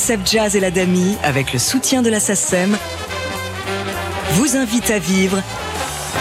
TSF 0.00 0.20
Jazz 0.24 0.56
et 0.56 0.60
la 0.60 0.70
DAMI, 0.70 1.18
avec 1.22 1.52
le 1.52 1.58
soutien 1.58 2.00
de 2.00 2.08
la 2.08 2.20
SACEM, 2.20 2.74
vous 4.32 4.56
invite 4.56 4.90
à 4.90 4.98
vivre 4.98 5.42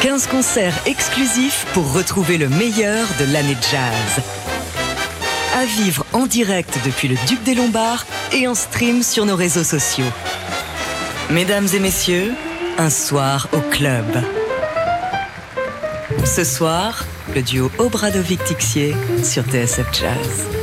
15 0.01 0.27
concerts 0.27 0.77
exclusifs 0.85 1.65
pour 1.73 1.93
retrouver 1.93 2.37
le 2.37 2.49
meilleur 2.49 3.07
de 3.21 3.31
l'année 3.31 3.55
jazz. 3.71 4.21
À 5.55 5.63
vivre 5.63 6.05
en 6.11 6.25
direct 6.25 6.77
depuis 6.83 7.07
le 7.07 7.15
Duc 7.25 7.41
des 7.43 7.55
Lombards 7.55 8.05
et 8.33 8.49
en 8.49 8.55
stream 8.55 9.01
sur 9.01 9.25
nos 9.25 9.37
réseaux 9.37 9.63
sociaux. 9.63 10.11
Mesdames 11.29 11.67
et 11.73 11.79
messieurs, 11.79 12.33
un 12.77 12.89
soir 12.89 13.47
au 13.53 13.61
club. 13.61 14.21
Ce 16.25 16.43
soir, 16.43 17.05
le 17.33 17.41
duo 17.41 17.71
Obradovic-Tixier 17.77 18.93
sur 19.23 19.43
TSF 19.43 19.87
Jazz. 19.93 20.58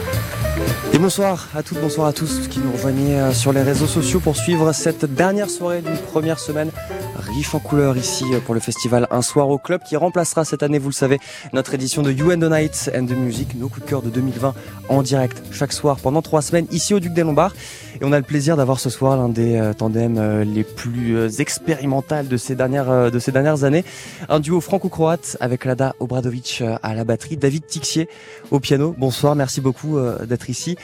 Et 0.97 0.99
bonsoir 0.99 1.49
à 1.55 1.62
toutes, 1.62 1.79
bonsoir 1.79 2.07
à 2.07 2.15
tous 2.15 2.49
qui 2.49 2.59
nous 2.59 2.73
rejoignez 2.73 3.21
euh, 3.21 3.31
sur 3.35 3.53
les 3.53 3.61
réseaux 3.61 3.87
sociaux 3.87 4.19
pour 4.19 4.35
suivre 4.35 4.73
cette 4.73 5.05
dernière 5.05 5.50
soirée 5.50 5.83
d'une 5.83 5.99
première 5.99 6.38
semaine 6.38 6.71
riche 7.18 7.54
en 7.54 7.58
couleurs 7.58 7.96
ici 7.96 8.25
euh, 8.32 8.40
pour 8.40 8.54
le 8.54 8.61
festival 8.61 9.06
Un 9.11 9.23
soir 9.23 9.49
au 9.49 9.58
club 9.58 9.82
qui 9.82 9.96
remplacera 9.96 10.44
cette 10.44 10.62
année, 10.62 10.78
vous 10.78 10.90
le 10.90 10.94
savez, 10.94 11.18
notre 11.52 11.75
édition 11.75 12.02
de 12.02 12.12
You 12.12 12.32
and 12.32 12.38
the 12.38 12.50
Night 12.50 12.90
and 12.94 13.06
the 13.06 13.16
Music, 13.16 13.54
nos 13.54 13.68
coups 13.68 13.87
de 13.90 13.96
de 13.96 14.11
2020 14.11 14.54
en 14.88 15.02
direct 15.02 15.42
chaque 15.50 15.73
soir 15.73 15.99
pendant 16.02 16.23
trois 16.23 16.42
semaines 16.42 16.66
ici 16.70 16.94
au 16.94 17.00
Duc 17.00 17.14
des 17.14 17.23
Lombards. 17.23 17.54
Et 18.00 18.04
on 18.04 18.12
a 18.12 18.18
le 18.18 18.25
plaisir 18.25 18.56
d'avoir 18.56 18.78
ce 18.78 18.90
soir 18.90 19.16
l'un 19.16 19.28
des 19.28 19.56
euh, 19.56 19.73
tandems 19.73 20.42
les 20.42 20.64
plus 20.64 21.40
expérimentales 21.40 22.28
de 22.28 22.37
ces 22.37 22.54
dernières, 22.54 23.11
de 23.11 23.18
ces 23.18 23.32
dernières 23.32 23.64
années. 23.64 23.85
Un 24.28 24.40
duo 24.40 24.61
franco-croate 24.61 25.37
avec 25.40 25.64
Lada 25.64 25.94
Obradovic 26.00 26.62
à 26.82 26.94
la 26.94 27.04
batterie, 27.04 27.37
David 27.37 27.66
Tixier 27.66 28.08
au 28.50 28.61
piano. 28.61 28.94
Bonsoir, 28.99 29.35
merci 29.35 29.61
beaucoup 29.61 29.99
d'être 30.26 30.50
ici. 30.50 30.76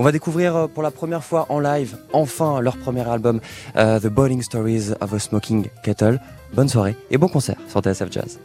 On 0.00 0.02
va 0.02 0.12
découvrir 0.12 0.56
euh, 0.56 0.66
pour 0.66 0.82
la 0.82 0.90
première 0.90 1.22
fois 1.22 1.44
en 1.50 1.60
live, 1.60 1.98
enfin, 2.14 2.62
leur 2.62 2.78
premier 2.78 3.06
album, 3.06 3.38
euh, 3.76 4.00
The 4.00 4.06
Boiling 4.06 4.40
Stories 4.40 4.92
of 4.98 5.12
a 5.12 5.18
Smoking 5.18 5.68
Kettle. 5.82 6.18
Bonne 6.54 6.70
soirée 6.70 6.96
et 7.10 7.18
bon 7.18 7.28
concert 7.28 7.58
sur 7.68 7.82
TSF 7.82 8.10
Jazz. 8.10 8.40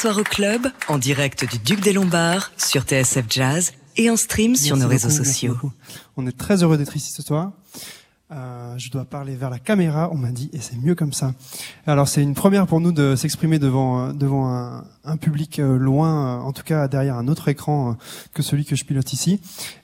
Soir 0.00 0.16
au 0.16 0.24
club, 0.24 0.66
en 0.88 0.96
direct 0.96 1.44
du 1.44 1.58
Duc 1.58 1.80
des 1.80 1.92
Lombards, 1.92 2.52
sur 2.56 2.84
TSF 2.84 3.26
Jazz 3.28 3.72
et 3.98 4.08
en 4.08 4.16
stream 4.16 4.56
sur 4.56 4.78
nos 4.78 4.88
réseaux 4.88 5.10
sociaux. 5.10 5.58
On 6.16 6.26
est 6.26 6.32
très 6.32 6.62
heureux 6.62 6.78
d'être 6.78 6.96
ici 6.96 7.12
ce 7.12 7.20
soir. 7.20 7.52
Euh, 8.32 8.78
je 8.78 8.90
dois 8.90 9.04
parler 9.04 9.36
vers 9.36 9.50
la 9.50 9.58
caméra, 9.58 10.08
on 10.10 10.16
m'a 10.16 10.30
dit, 10.30 10.48
et 10.54 10.60
c'est 10.60 10.78
mieux 10.78 10.94
comme 10.94 11.12
ça. 11.12 11.34
Alors 11.86 12.08
c'est 12.08 12.22
une 12.22 12.32
première 12.32 12.66
pour 12.66 12.80
nous 12.80 12.92
de 12.92 13.14
s'exprimer 13.14 13.58
devant 13.58 14.08
euh, 14.08 14.12
devant 14.14 14.48
un, 14.48 14.84
un 15.04 15.18
public 15.18 15.58
euh, 15.58 15.76
loin, 15.76 16.40
en 16.40 16.52
tout 16.52 16.62
cas 16.62 16.88
derrière 16.88 17.16
un 17.16 17.28
autre 17.28 17.48
écran 17.48 17.98
que 18.32 18.42
celui 18.42 18.64
que 18.64 18.76
je 18.76 18.86
pilote 18.86 19.12
ici. 19.12 19.38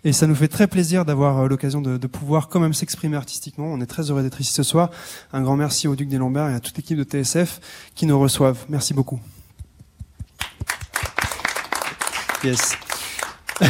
Et 0.04 0.14
ça 0.14 0.26
nous 0.26 0.34
fait 0.34 0.48
très 0.48 0.66
plaisir 0.66 1.04
d'avoir 1.04 1.46
l'occasion 1.46 1.82
de, 1.82 1.98
de, 1.98 2.06
pouvoir 2.06 2.48
quand 2.48 2.60
même 2.60 2.72
s'exprimer 2.72 3.18
artistiquement. 3.18 3.66
On 3.66 3.82
est 3.82 3.86
très 3.86 4.10
heureux 4.10 4.22
d'être 4.22 4.40
ici 4.40 4.54
ce 4.54 4.62
soir. 4.62 4.90
Un 5.34 5.42
grand 5.42 5.56
merci 5.56 5.88
au 5.88 5.94
Duc 5.94 6.08
des 6.08 6.16
Lombards 6.16 6.48
et 6.48 6.54
à 6.54 6.60
toute 6.60 6.74
l'équipe 6.78 6.96
de 6.96 7.04
TSF 7.04 7.60
qui 7.94 8.06
nous 8.06 8.18
reçoivent. 8.18 8.64
Merci 8.70 8.94
beaucoup. 8.94 9.20
Yes. 12.44 12.76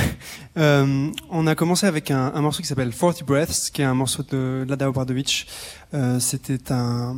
Euh, 0.59 1.11
on 1.29 1.46
a 1.46 1.55
commencé 1.55 1.85
avec 1.85 2.11
un, 2.11 2.31
morceau 2.40 2.62
qui 2.62 2.66
s'appelle 2.66 2.90
40 2.90 3.24
Breaths, 3.24 3.70
qui 3.74 3.83
est 3.83 3.85
un 3.85 3.92
morceau 3.92 4.22
de 4.22 4.64
Lada 4.66 4.88
Obradovic. 4.88 5.46
Euh, 5.92 6.18
C'était 6.18 6.72
un, 6.72 7.14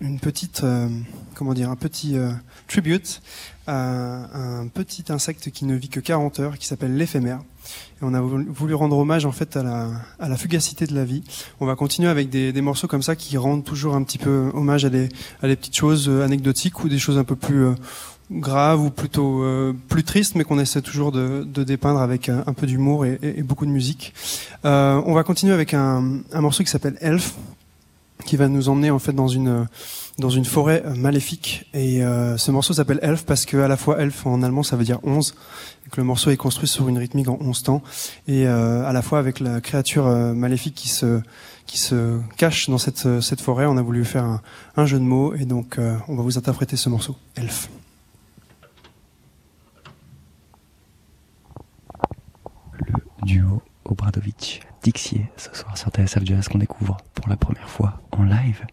une 0.00 0.20
petite, 0.20 0.62
euh, 0.62 0.88
comment 1.34 1.54
dire, 1.54 1.70
un 1.70 1.74
petit 1.74 2.14
tribute 2.68 3.20
à 3.66 4.28
un 4.32 4.68
petit 4.68 5.06
insecte 5.08 5.50
qui 5.50 5.64
ne 5.64 5.74
vit 5.74 5.88
que 5.88 5.98
40 5.98 6.38
heures, 6.38 6.56
qui 6.56 6.68
s'appelle 6.68 6.96
l'éphémère. 6.96 7.40
Et 8.00 8.02
on 8.04 8.14
a 8.14 8.20
voulu 8.20 8.74
rendre 8.74 8.96
hommage 8.96 9.26
en 9.26 9.32
fait 9.32 9.56
à 9.56 9.64
la, 10.20 10.36
fugacité 10.36 10.86
de 10.86 10.94
la 10.94 11.04
vie. 11.04 11.24
On 11.58 11.66
va 11.66 11.74
continuer 11.74 12.10
avec 12.10 12.30
des, 12.30 12.52
morceaux 12.60 12.86
comme 12.86 13.02
ça 13.02 13.16
qui 13.16 13.36
rendent 13.38 13.64
toujours 13.64 13.96
un 13.96 14.04
petit 14.04 14.18
peu 14.18 14.52
hommage 14.54 14.84
à 14.84 14.90
des 14.90 15.08
petites 15.40 15.76
choses 15.76 16.08
anecdotiques 16.08 16.84
ou 16.84 16.88
des 16.88 17.00
choses 17.00 17.18
un 17.18 17.24
peu 17.24 17.34
plus 17.34 17.74
grave 18.32 18.80
ou 18.80 18.90
plutôt 18.90 19.42
euh, 19.42 19.72
plus 19.88 20.04
triste, 20.04 20.34
mais 20.34 20.44
qu'on 20.44 20.58
essaie 20.58 20.82
toujours 20.82 21.12
de, 21.12 21.44
dépeindre 21.44 22.00
avec 22.00 22.28
un, 22.28 22.44
un 22.46 22.52
peu 22.52 22.66
d'humour 22.66 23.04
et, 23.06 23.42
beaucoup 23.42 23.66
de 23.66 23.70
musique. 23.70 24.14
Euh, 24.64 25.00
on 25.06 25.14
va 25.14 25.22
continuer 25.22 25.52
avec 25.52 25.74
un, 25.74 26.22
morceau 26.34 26.64
qui 26.64 26.70
s'appelle 26.70 26.96
Elf, 27.00 27.34
qui 28.24 28.36
va 28.36 28.48
nous 28.48 28.68
emmener 28.68 28.90
en 28.90 28.98
fait 28.98 29.12
dans 29.12 29.28
une 29.28 29.66
dans 30.18 30.30
une 30.30 30.44
forêt 30.44 30.82
maléfique. 30.96 31.66
Et 31.74 32.02
euh, 32.02 32.36
ce 32.36 32.50
morceau 32.50 32.74
s'appelle 32.74 32.98
Elf 33.02 33.24
parce 33.24 33.44
que 33.44 33.56
à 33.58 33.68
la 33.68 33.76
fois 33.76 34.00
Elf 34.00 34.26
en 34.26 34.42
allemand 34.42 34.62
ça 34.62 34.76
veut 34.76 34.84
dire 34.84 35.00
11, 35.02 35.34
et 35.86 35.90
que 35.90 35.96
le 35.96 36.04
morceau 36.04 36.30
est 36.30 36.36
construit 36.36 36.68
sur 36.68 36.88
une 36.88 36.98
rythmique 36.98 37.28
en 37.28 37.38
11 37.40 37.62
temps, 37.62 37.82
et 38.28 38.46
euh, 38.46 38.86
à 38.86 38.92
la 38.92 39.02
fois 39.02 39.18
avec 39.18 39.40
la 39.40 39.60
créature 39.60 40.06
euh, 40.06 40.32
maléfique 40.32 40.74
qui 40.74 40.88
se 40.88 41.20
qui 41.66 41.78
se 41.78 42.18
cache 42.36 42.68
dans 42.68 42.78
cette 42.78 43.20
cette 43.20 43.40
forêt, 43.40 43.66
on 43.66 43.76
a 43.76 43.82
voulu 43.82 44.04
faire 44.04 44.40
un, 44.76 44.86
jeu 44.86 44.98
de 44.98 45.04
mots, 45.04 45.34
et 45.34 45.44
donc 45.44 45.78
euh, 45.78 45.96
on 46.08 46.16
va 46.16 46.22
vous 46.22 46.38
interpréter 46.38 46.76
ce 46.76 46.88
morceau 46.88 47.16
Elf. 47.36 47.68
Duo 53.84 53.92
Obradovic-Dixier 53.92 55.26
ce 55.36 55.54
soir 55.54 55.76
sur 55.76 55.90
TSF 55.90 56.24
Jazz 56.24 56.48
qu'on 56.48 56.58
découvre 56.58 56.96
pour 57.14 57.28
la 57.28 57.36
première 57.36 57.68
fois 57.68 58.00
en 58.10 58.24
live 58.24 58.64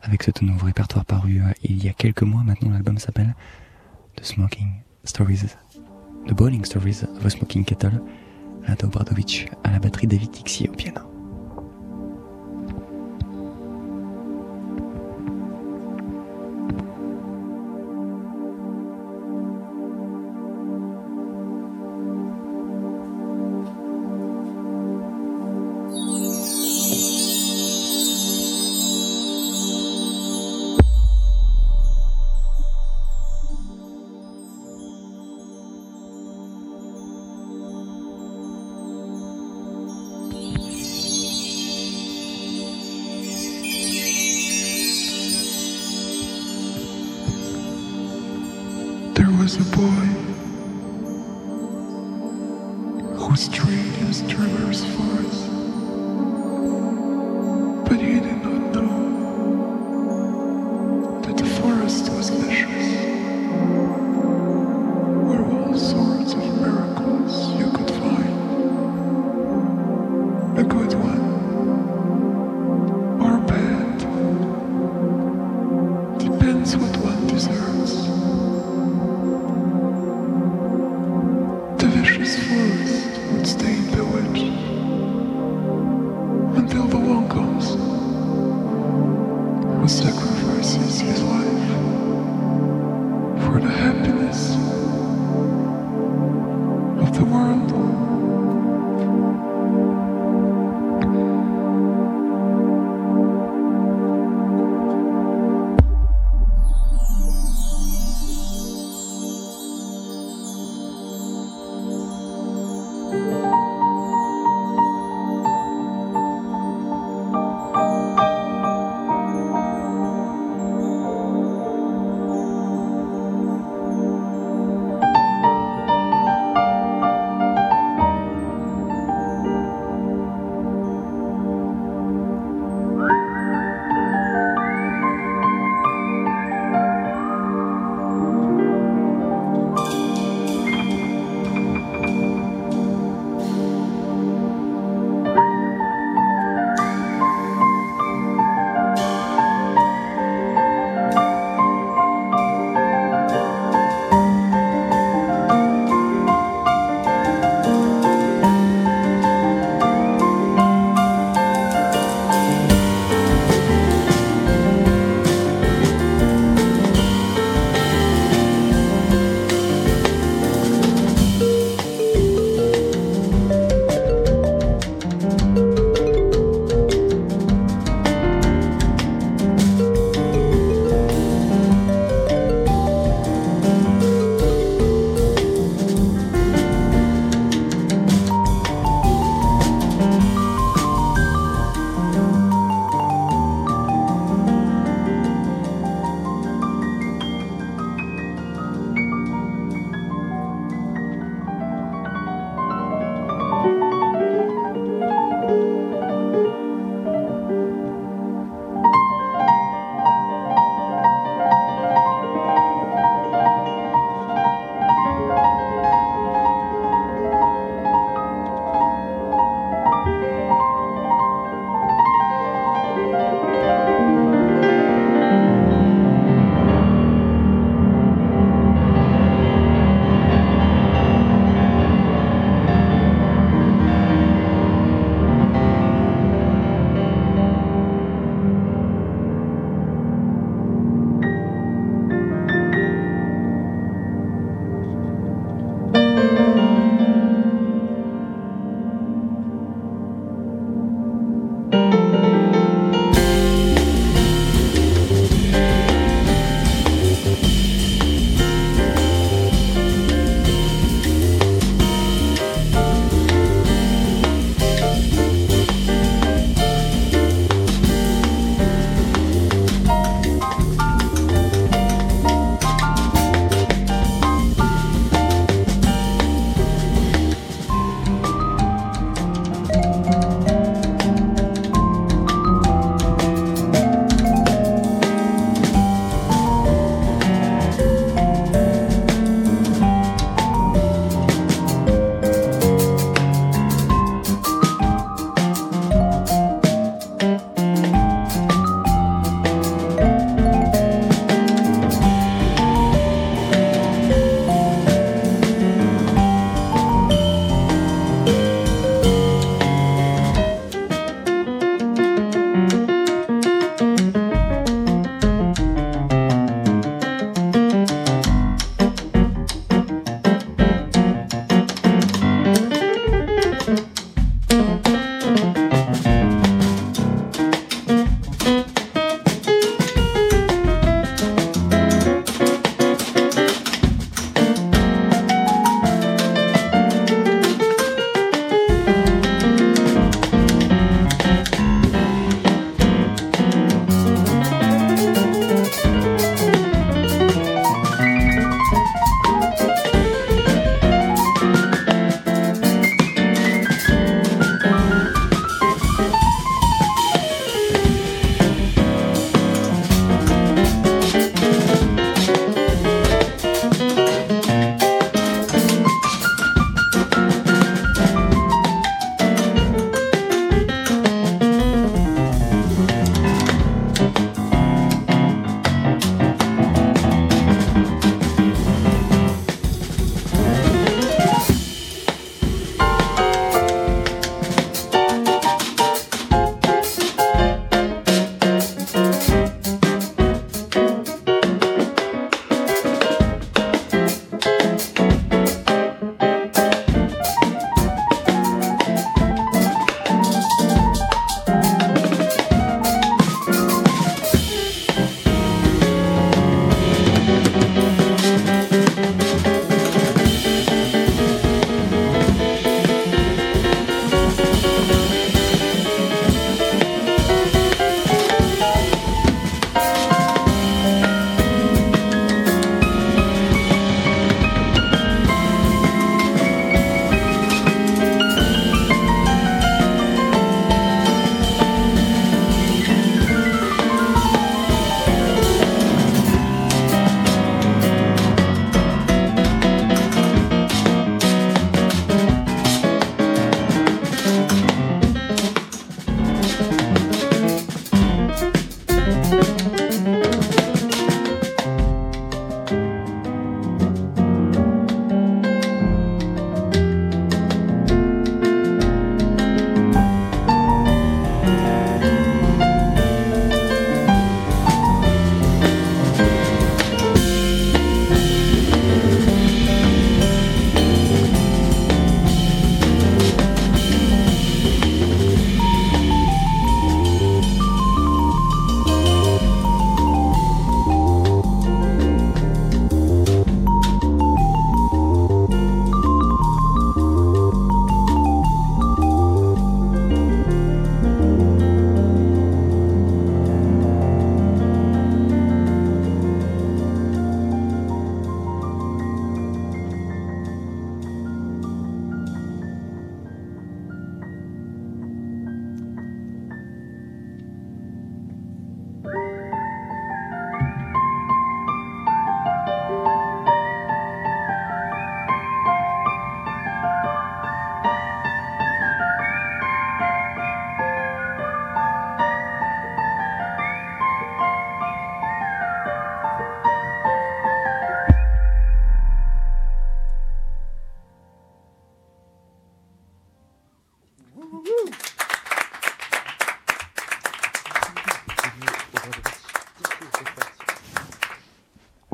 avec 0.00 0.22
ce 0.22 0.30
tout 0.30 0.44
nouveau 0.44 0.66
répertoire 0.66 1.04
paru 1.04 1.40
euh, 1.40 1.52
il 1.62 1.82
y 1.82 1.88
a 1.88 1.92
quelques 1.92 2.22
mois 2.22 2.42
maintenant. 2.42 2.70
L'album 2.70 2.98
s'appelle 2.98 3.34
The 4.16 4.24
Smoking 4.24 4.68
Stories, 5.04 5.46
The 6.26 6.32
Bowling 6.32 6.64
Stories 6.64 7.04
of 7.16 7.24
a 7.24 7.30
Smoking 7.30 7.64
Kettle. 7.64 8.00
Lado 8.66 8.86
Obradovic 8.86 9.48
à 9.64 9.70
la 9.70 9.78
batterie, 9.78 10.06
David 10.06 10.30
Dixier 10.30 10.68
au 10.68 10.72
piano. 10.72 11.17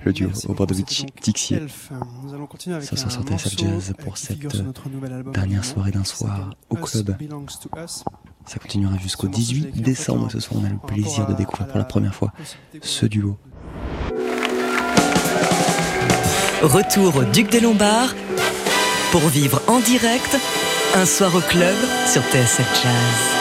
Le 0.04 0.12
duo 0.12 0.30
Obradovic 0.48 1.06
Tixier. 1.20 1.62
Nous 2.22 2.34
allons 2.34 2.46
continuer 2.46 2.76
avec 2.76 2.88
Ça 2.88 3.06
un 3.06 3.10
sur 3.10 3.22
TSF 3.22 3.58
Jazz 3.58 3.94
pour 3.98 4.18
cette 4.18 4.38
dernière 5.32 5.64
soirée 5.64 5.90
d'un 5.90 6.04
soir 6.04 6.50
au 6.68 6.76
club. 6.76 7.16
Ça 8.46 8.58
continuera 8.58 8.98
jusqu'au 8.98 9.26
Ce 9.26 9.32
morceau, 9.32 9.54
je 9.54 9.54
l'ai 9.54 9.60
18 9.60 9.68
écrit 9.68 9.80
en 9.80 9.84
décembre. 9.84 10.30
Ce 10.30 10.40
soir, 10.40 10.60
on 10.62 10.66
a 10.66 10.68
le 10.68 10.78
plaisir 10.78 11.26
de 11.26 11.34
découvrir 11.34 11.68
pour 11.68 11.78
la 11.78 11.84
première 11.84 12.14
fois 12.14 12.32
ce 12.82 13.06
duo. 13.06 13.38
Retour 16.62 17.16
au 17.16 17.24
Duc 17.24 17.50
des 17.50 17.60
Lombards 17.60 18.14
pour 19.10 19.26
vivre 19.28 19.60
en 19.66 19.80
direct 19.80 20.36
un 20.94 21.06
soir 21.06 21.34
au 21.34 21.40
club 21.40 21.74
sur 22.06 22.22
TSF 22.22 22.82
Jazz. 22.82 23.33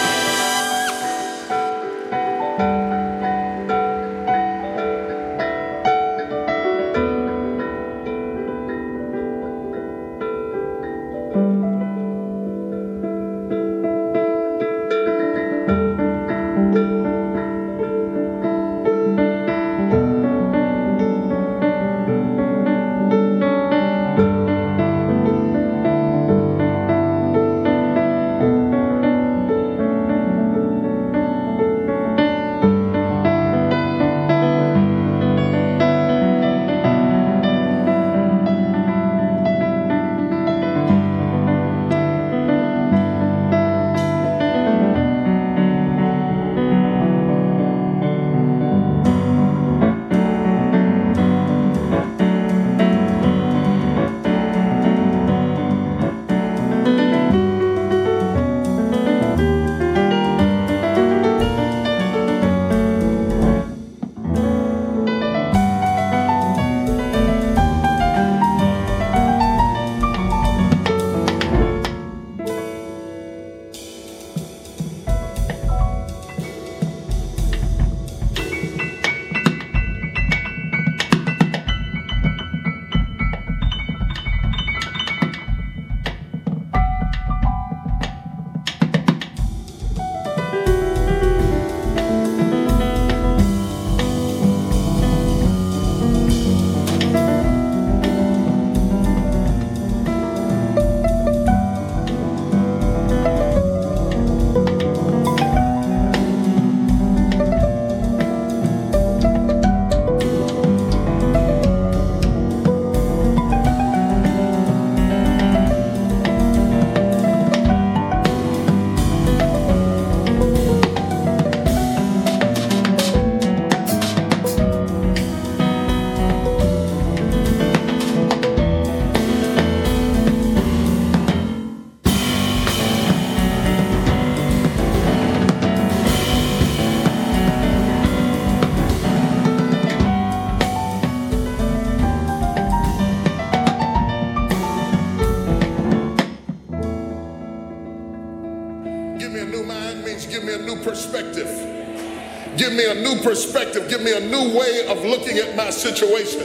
New 154.33 154.57
way 154.57 154.87
of 154.87 155.05
looking 155.05 155.37
at 155.37 155.55
my 155.55 155.69
situation. 155.69 156.41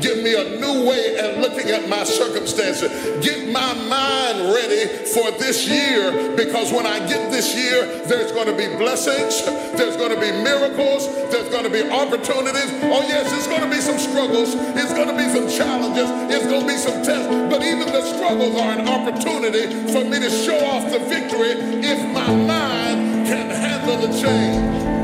Give 0.00 0.22
me 0.22 0.32
a 0.32 0.60
new 0.60 0.88
way 0.88 1.18
of 1.18 1.38
looking 1.38 1.70
at 1.70 1.88
my 1.88 2.04
circumstances. 2.04 2.88
Get 3.24 3.52
my 3.52 3.72
mind 3.88 4.52
ready 4.52 4.88
for 5.12 5.30
this 5.32 5.68
year 5.68 6.36
because 6.36 6.72
when 6.72 6.86
I 6.86 6.98
get 7.06 7.30
this 7.30 7.54
year, 7.54 8.04
there's 8.04 8.32
going 8.32 8.46
to 8.46 8.56
be 8.56 8.68
blessings, 8.76 9.44
there's 9.76 9.96
going 9.96 10.14
to 10.14 10.20
be 10.20 10.32
miracles, 10.32 11.06
there's 11.30 11.48
going 11.48 11.64
to 11.64 11.70
be 11.70 11.82
opportunities. 11.88 12.70
Oh, 12.84 13.04
yes, 13.08 13.32
it's 13.32 13.46
going 13.46 13.62
to 13.62 13.68
be 13.68 13.80
some 13.80 13.98
struggles, 13.98 14.54
it's 14.76 14.92
going 14.92 15.08
to 15.08 15.16
be 15.16 15.28
some 15.28 15.48
challenges, 15.48 16.08
it's 16.32 16.46
going 16.46 16.62
to 16.62 16.68
be 16.68 16.78
some 16.78 17.02
tests, 17.02 17.28
but 17.52 17.62
even 17.62 17.88
the 17.92 18.02
struggles 18.02 18.56
are 18.56 18.78
an 18.78 18.88
opportunity 18.88 19.66
for 19.92 20.04
me 20.04 20.18
to 20.20 20.30
show 20.30 20.60
off 20.64 20.90
the 20.90 21.00
victory 21.00 21.52
if 21.84 22.00
my 22.12 22.28
mind 22.28 23.26
can 23.26 23.50
handle 23.50 23.96
the 24.06 24.12
change. 24.18 24.99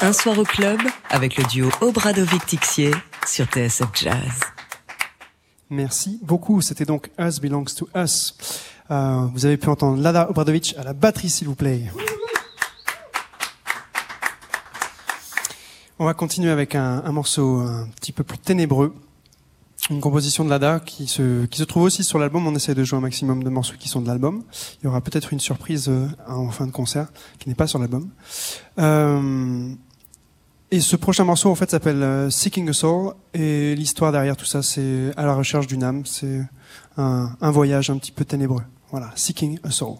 Un 0.00 0.12
soir 0.12 0.38
au 0.38 0.44
club 0.44 0.78
avec 1.10 1.36
le 1.36 1.44
duo 1.44 1.68
Obradovic-Tixier 1.80 2.92
sur 3.26 3.46
TSF 3.46 3.88
Jazz. 3.94 4.40
Merci 5.68 6.18
beaucoup. 6.22 6.60
C'était 6.62 6.84
donc 6.84 7.10
Us 7.18 7.40
Belongs 7.40 7.64
to 7.76 7.88
Us. 7.94 8.34
Euh, 8.90 9.26
vous 9.34 9.44
avez 9.44 9.56
pu 9.56 9.68
entendre 9.68 10.00
Lada 10.00 10.30
Obradovic 10.30 10.74
à 10.78 10.84
la 10.84 10.92
batterie, 10.92 11.28
s'il 11.28 11.48
vous 11.48 11.56
plaît. 11.56 11.82
On 15.98 16.04
va 16.04 16.14
continuer 16.14 16.50
avec 16.50 16.74
un, 16.74 17.02
un, 17.04 17.12
morceau 17.12 17.58
un 17.58 17.88
petit 17.96 18.12
peu 18.12 18.22
plus 18.22 18.38
ténébreux. 18.38 18.94
Une 19.88 20.00
composition 20.00 20.44
de 20.44 20.50
Lada 20.50 20.80
qui 20.80 21.06
se, 21.06 21.46
qui 21.46 21.58
se 21.58 21.64
trouve 21.64 21.84
aussi 21.84 22.02
sur 22.02 22.18
l'album. 22.18 22.44
On 22.46 22.54
essaie 22.56 22.74
de 22.74 22.82
jouer 22.82 22.98
un 22.98 23.02
maximum 23.02 23.44
de 23.44 23.50
morceaux 23.50 23.76
qui 23.78 23.88
sont 23.88 24.00
de 24.00 24.08
l'album. 24.08 24.42
Il 24.80 24.84
y 24.84 24.88
aura 24.88 25.00
peut-être 25.00 25.32
une 25.32 25.38
surprise 25.38 25.86
euh, 25.88 26.08
en 26.26 26.50
fin 26.50 26.66
de 26.66 26.72
concert 26.72 27.06
qui 27.38 27.48
n'est 27.48 27.54
pas 27.54 27.68
sur 27.68 27.78
l'album. 27.78 28.08
Euh, 28.80 29.72
et 30.72 30.80
ce 30.80 30.96
prochain 30.96 31.22
morceau, 31.22 31.50
en 31.50 31.54
fait, 31.54 31.70
s'appelle 31.70 32.02
euh, 32.02 32.30
Seeking 32.30 32.68
a 32.68 32.72
Soul. 32.72 33.14
Et 33.32 33.76
l'histoire 33.76 34.10
derrière 34.10 34.36
tout 34.36 34.44
ça, 34.44 34.60
c'est 34.60 35.12
à 35.16 35.24
la 35.24 35.34
recherche 35.34 35.68
d'une 35.68 35.84
âme. 35.84 36.04
C'est 36.04 36.42
un, 36.96 37.30
un 37.40 37.50
voyage 37.52 37.88
un 37.88 37.98
petit 37.98 38.10
peu 38.12 38.24
ténébreux. 38.24 38.64
Voilà, 38.90 39.12
Seeking 39.14 39.60
a 39.62 39.70
Soul. 39.70 39.98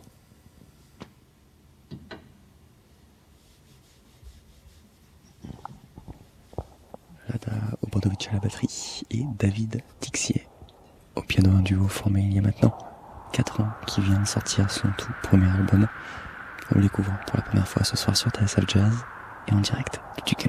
Lada 7.28 7.76
Obradovic 7.97 8.28
à 8.30 8.34
la 8.34 8.40
batterie 8.40 9.03
et 9.11 9.24
David 9.38 9.82
Tixier 10.01 10.47
au 11.14 11.22
piano, 11.22 11.51
un 11.51 11.62
duo 11.62 11.88
formé 11.88 12.20
il 12.20 12.34
y 12.34 12.38
a 12.38 12.42
maintenant 12.42 12.76
4 13.32 13.62
ans 13.62 13.70
qui 13.86 14.03
vient 14.03 14.20
de 14.20 14.26
sortir 14.26 14.70
son 14.70 14.88
tout 14.99 15.11
premier 15.22 15.49
album. 15.49 15.88
On 16.72 16.74
le 16.74 16.82
découvre 16.82 17.11
pour 17.26 17.38
la 17.38 17.42
première 17.42 17.66
fois 17.66 17.84
ce 17.84 17.97
soir 17.97 18.14
sur 18.14 18.30
TSF 18.30 18.68
Jazz 18.68 18.92
et 19.49 19.55
en 19.55 19.61
direct 19.61 20.03
du 20.26 20.34
Duc 20.34 20.47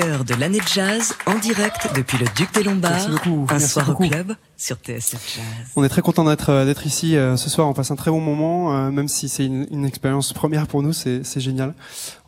meilleur 0.00 0.24
de 0.24 0.34
l'année 0.34 0.58
de 0.58 0.66
jazz 0.66 1.14
en 1.26 1.38
direct 1.38 1.88
depuis 1.94 2.18
le 2.18 2.26
Duc 2.36 2.52
des 2.54 2.62
Lombards. 2.62 2.92
Merci 2.92 3.10
beaucoup. 3.10 3.46
Un 3.48 3.52
Merci 3.52 3.68
soir 3.68 3.86
beaucoup. 3.86 4.04
au 4.04 4.08
club 4.08 4.34
sur 4.56 4.76
TSF 4.76 5.34
Jazz. 5.36 5.44
On 5.76 5.84
est 5.84 5.88
très 5.88 6.02
content 6.02 6.24
d'être 6.24 6.50
euh, 6.50 6.64
d'être 6.64 6.86
ici 6.86 7.16
euh, 7.16 7.36
ce 7.36 7.50
soir. 7.50 7.68
On 7.68 7.72
passe 7.72 7.90
un 7.90 7.96
très 7.96 8.10
bon 8.10 8.20
moment, 8.20 8.74
euh, 8.74 8.90
même 8.90 9.08
si 9.08 9.28
c'est 9.28 9.44
une, 9.46 9.66
une 9.70 9.84
expérience 9.84 10.32
première 10.32 10.66
pour 10.66 10.82
nous. 10.82 10.92
C'est 10.92 11.24
c'est 11.24 11.40
génial. 11.40 11.74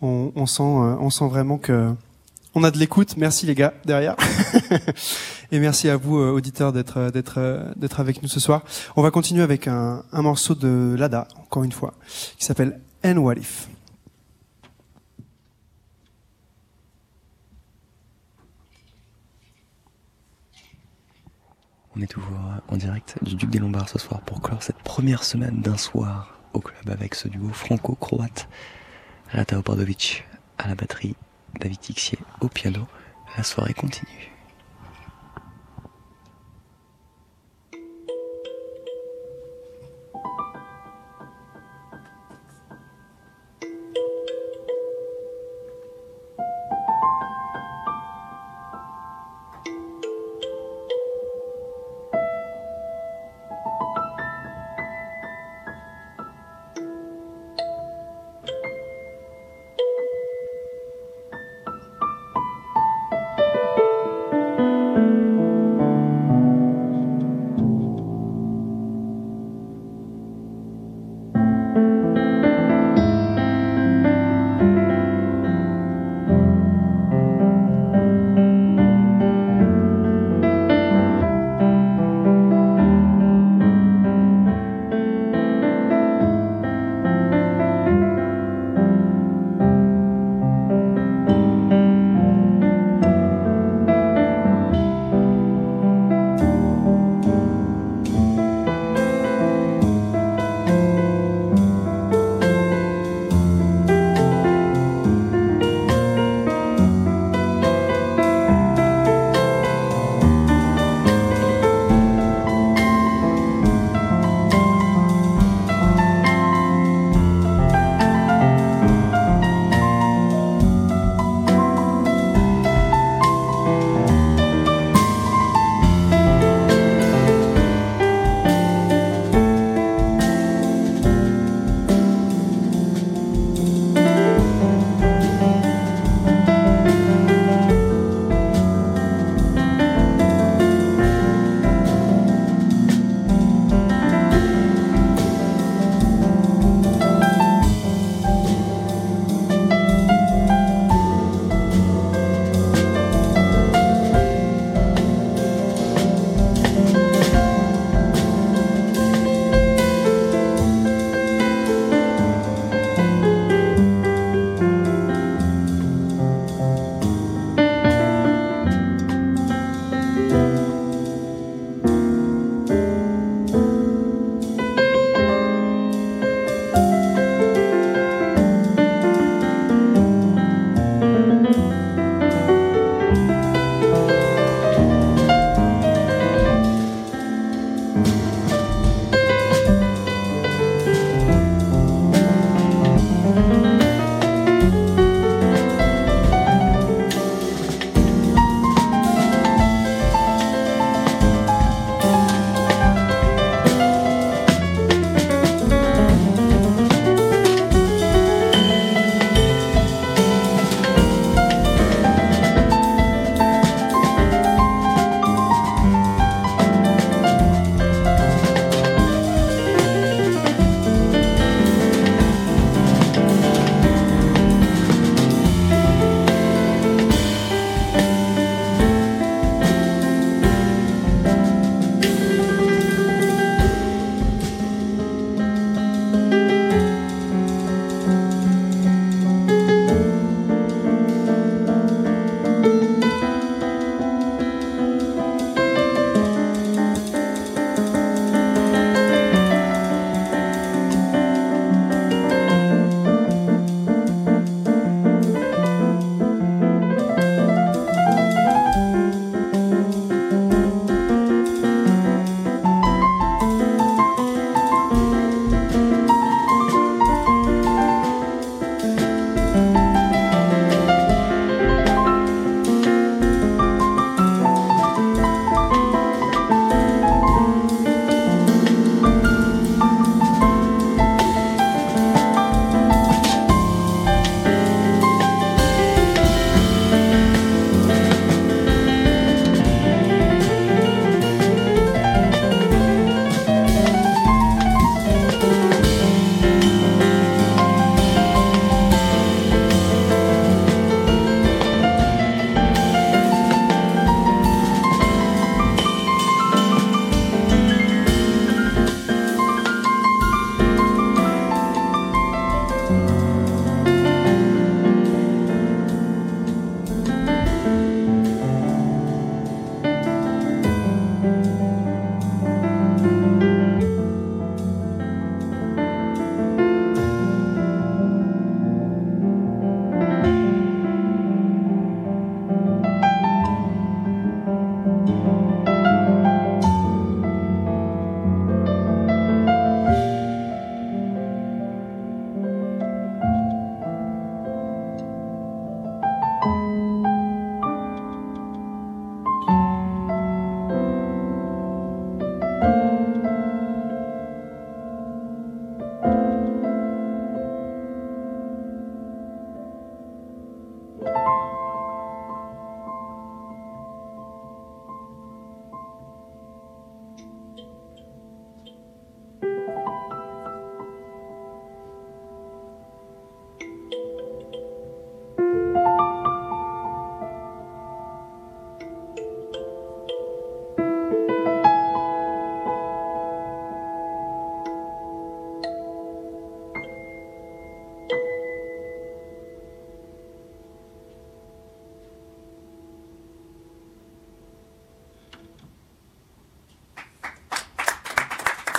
On, 0.01 0.33
on 0.35 0.47
sent 0.47 0.63
euh, 0.63 0.97
on 1.01 1.11
sent 1.11 1.29
vraiment 1.29 1.59
que 1.59 1.93
on 2.55 2.65
a 2.65 2.71
de 2.71 2.79
l'écoute. 2.79 3.17
Merci 3.17 3.47
les 3.47 3.55
gars 3.55 3.73
derrière. 3.85 4.17
Et 5.53 5.59
merci 5.59 5.89
à 5.89 5.97
vous 5.97 6.17
auditeurs 6.19 6.73
d'être 6.73 7.11
d'être 7.11 7.73
d'être 7.77 8.01
avec 8.01 8.23
nous 8.23 8.29
ce 8.29 8.41
soir. 8.41 8.63
On 8.97 9.03
va 9.03 9.11
continuer 9.11 9.43
avec 9.43 9.69
un, 9.69 10.03
un 10.13 10.23
morceau 10.23 10.55
de 10.55 10.95
Lada 10.99 11.29
encore 11.43 11.65
une 11.65 11.73
fois 11.73 11.95
qui 12.39 12.45
s'appelle 12.45 12.81
And 13.05 13.17
What 13.17 13.37
On 21.95 22.01
est 22.01 22.07
toujours 22.07 22.39
en 22.69 22.77
direct 22.77 23.17
du 23.23 23.35
Duc 23.35 23.51
des 23.51 23.59
Lombards 23.59 23.89
ce 23.89 23.99
soir 23.99 24.23
pour 24.23 24.41
clore 24.41 24.63
cette 24.63 24.79
première 24.79 25.25
semaine 25.25 25.61
d'un 25.61 25.77
soir 25.77 26.39
au 26.55 26.61
club 26.61 26.89
avec 26.89 27.15
ce 27.15 27.29
duo 27.29 27.51
franco-croate. 27.51 28.49
Rata 29.29 29.59
Obradovic 29.59 30.25
à 30.57 30.69
la 30.69 30.75
batterie, 30.75 31.17
David 31.61 31.81
Tixier 31.81 32.19
au 32.41 32.49
piano. 32.49 32.87
La 33.37 33.43
soirée 33.43 33.75
continue. 33.75 34.33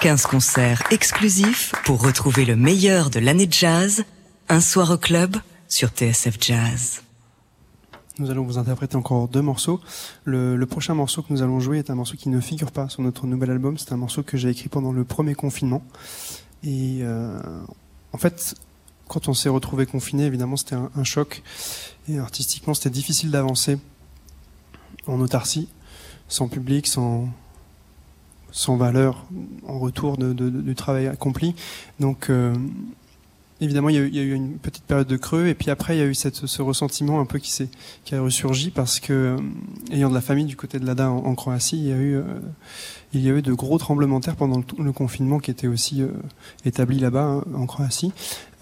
15 0.04 0.26
concerts 0.26 0.84
exclusifs 0.91 1.72
pour 1.86 2.01
retrouver 2.01 2.43
le 2.43 2.58
meilleur 2.58 3.10
de 3.10 3.22
l'année 3.22 3.47
de 3.47 3.54
jazz. 3.54 4.04
Un 4.49 4.60
soir 4.60 4.91
au 4.91 4.97
club 4.97 5.38
sur 5.70 5.91
TSF 5.91 6.36
Jazz. 6.41 7.04
Nous 8.20 8.30
allons 8.30 8.43
vous 8.43 8.58
interpréter 8.58 8.97
encore 8.97 9.30
deux 9.30 9.41
morceaux. 9.41 9.80
Le, 10.26 10.62
prochain 10.66 10.93
morceau 10.93 11.22
que 11.22 11.32
nous 11.32 11.41
allons 11.41 11.62
jouer 11.62 11.78
est 11.78 11.89
un 11.89 11.95
morceau 11.95 12.18
qui 12.18 12.28
ne 12.28 12.41
figure 12.41 12.74
pas 12.74 12.89
sur 12.89 13.01
notre 13.01 13.28
nouvel 13.28 13.49
album. 13.49 13.78
C'est 13.78 13.93
un 13.93 13.97
morceau 13.97 14.24
que 14.24 14.36
j'ai 14.36 14.49
écrit 14.49 14.68
pendant 14.68 14.91
le 14.91 15.06
premier 15.06 15.36
confinement. 15.36 15.82
Et 16.66 16.99
euh, 17.01 17.39
en 18.12 18.18
fait, 18.18 18.56
quand 19.08 19.30
on 19.30 19.34
s'est 19.34 19.47
retrouvé 19.47 19.86
confiné, 19.86 20.26
évidemment, 20.26 20.58
c'était 20.58 20.76
un, 20.76 20.91
un, 20.97 21.06
choc. 21.06 21.43
Et 22.10 22.20
artistiquement, 22.20 22.74
c'était 22.74 22.89
difficile 22.89 23.32
d'avancer 23.32 23.78
en 25.08 25.22
autarcie, 25.22 25.70
sans 26.28 26.49
public, 26.49 26.88
sans, 26.88 27.30
sans 28.54 28.78
valeur 28.78 29.26
en 29.68 29.80
retour 29.80 30.16
de, 30.18 30.32
de, 30.32 30.49
du 30.49 30.76
travail 30.76 31.08
accompli. 31.08 31.56
Donc, 31.99 32.30
euh, 32.30 32.54
évidemment, 33.62 33.89
il 33.89 33.95
y, 33.95 34.20
a 34.20 34.24
eu, 34.24 34.34
une 34.34 34.58
petite 34.58 34.84
période 34.84 35.08
de 35.08 35.18
creux, 35.18 35.47
et 35.47 35.54
puis 35.54 35.70
après, 35.70 35.95
il 35.95 35.99
y 35.99 36.04
a 36.04 36.06
eu 36.06 36.16
ce 36.16 36.62
ressentiment 36.62 37.20
un 37.20 37.26
peu 37.26 37.39
qui 37.39 37.51
s'est 37.51 37.70
qui 38.06 38.16
a 38.16 38.22
ressurgi 38.22 38.72
parce 38.72 38.99
que, 38.99 39.14
euh, 39.14 39.38
ayant 39.91 40.10
de 40.10 40.16
la 40.16 40.22
famille 40.22 40.45
du 40.45 40.56
côté 40.56 40.80
de 40.80 40.86
l'ADA 40.86 41.10
en, 41.10 41.36
Croatie, 41.36 41.78
il 41.78 41.88
y 41.88 41.91
a 41.91 41.97
eu 41.97 42.16
euh, 42.16 42.24
il 43.14 43.22
y 43.22 43.30
a 43.30 43.34
eu 43.34 43.41
de 43.41 43.54
gros 43.54 43.78
tremblements 43.78 44.20
de 44.20 44.26
terre 44.26 44.36
pendant 44.36 44.64
le, 44.78 44.91
confinement 44.91 45.39
qui 45.39 45.51
était 45.51 45.68
aussi 45.68 46.01
euh, 46.01 46.08
établi 46.66 46.99
là-bas 46.99 47.26
hein, 47.26 47.43
en 47.56 47.66
Croatie. 47.66 48.12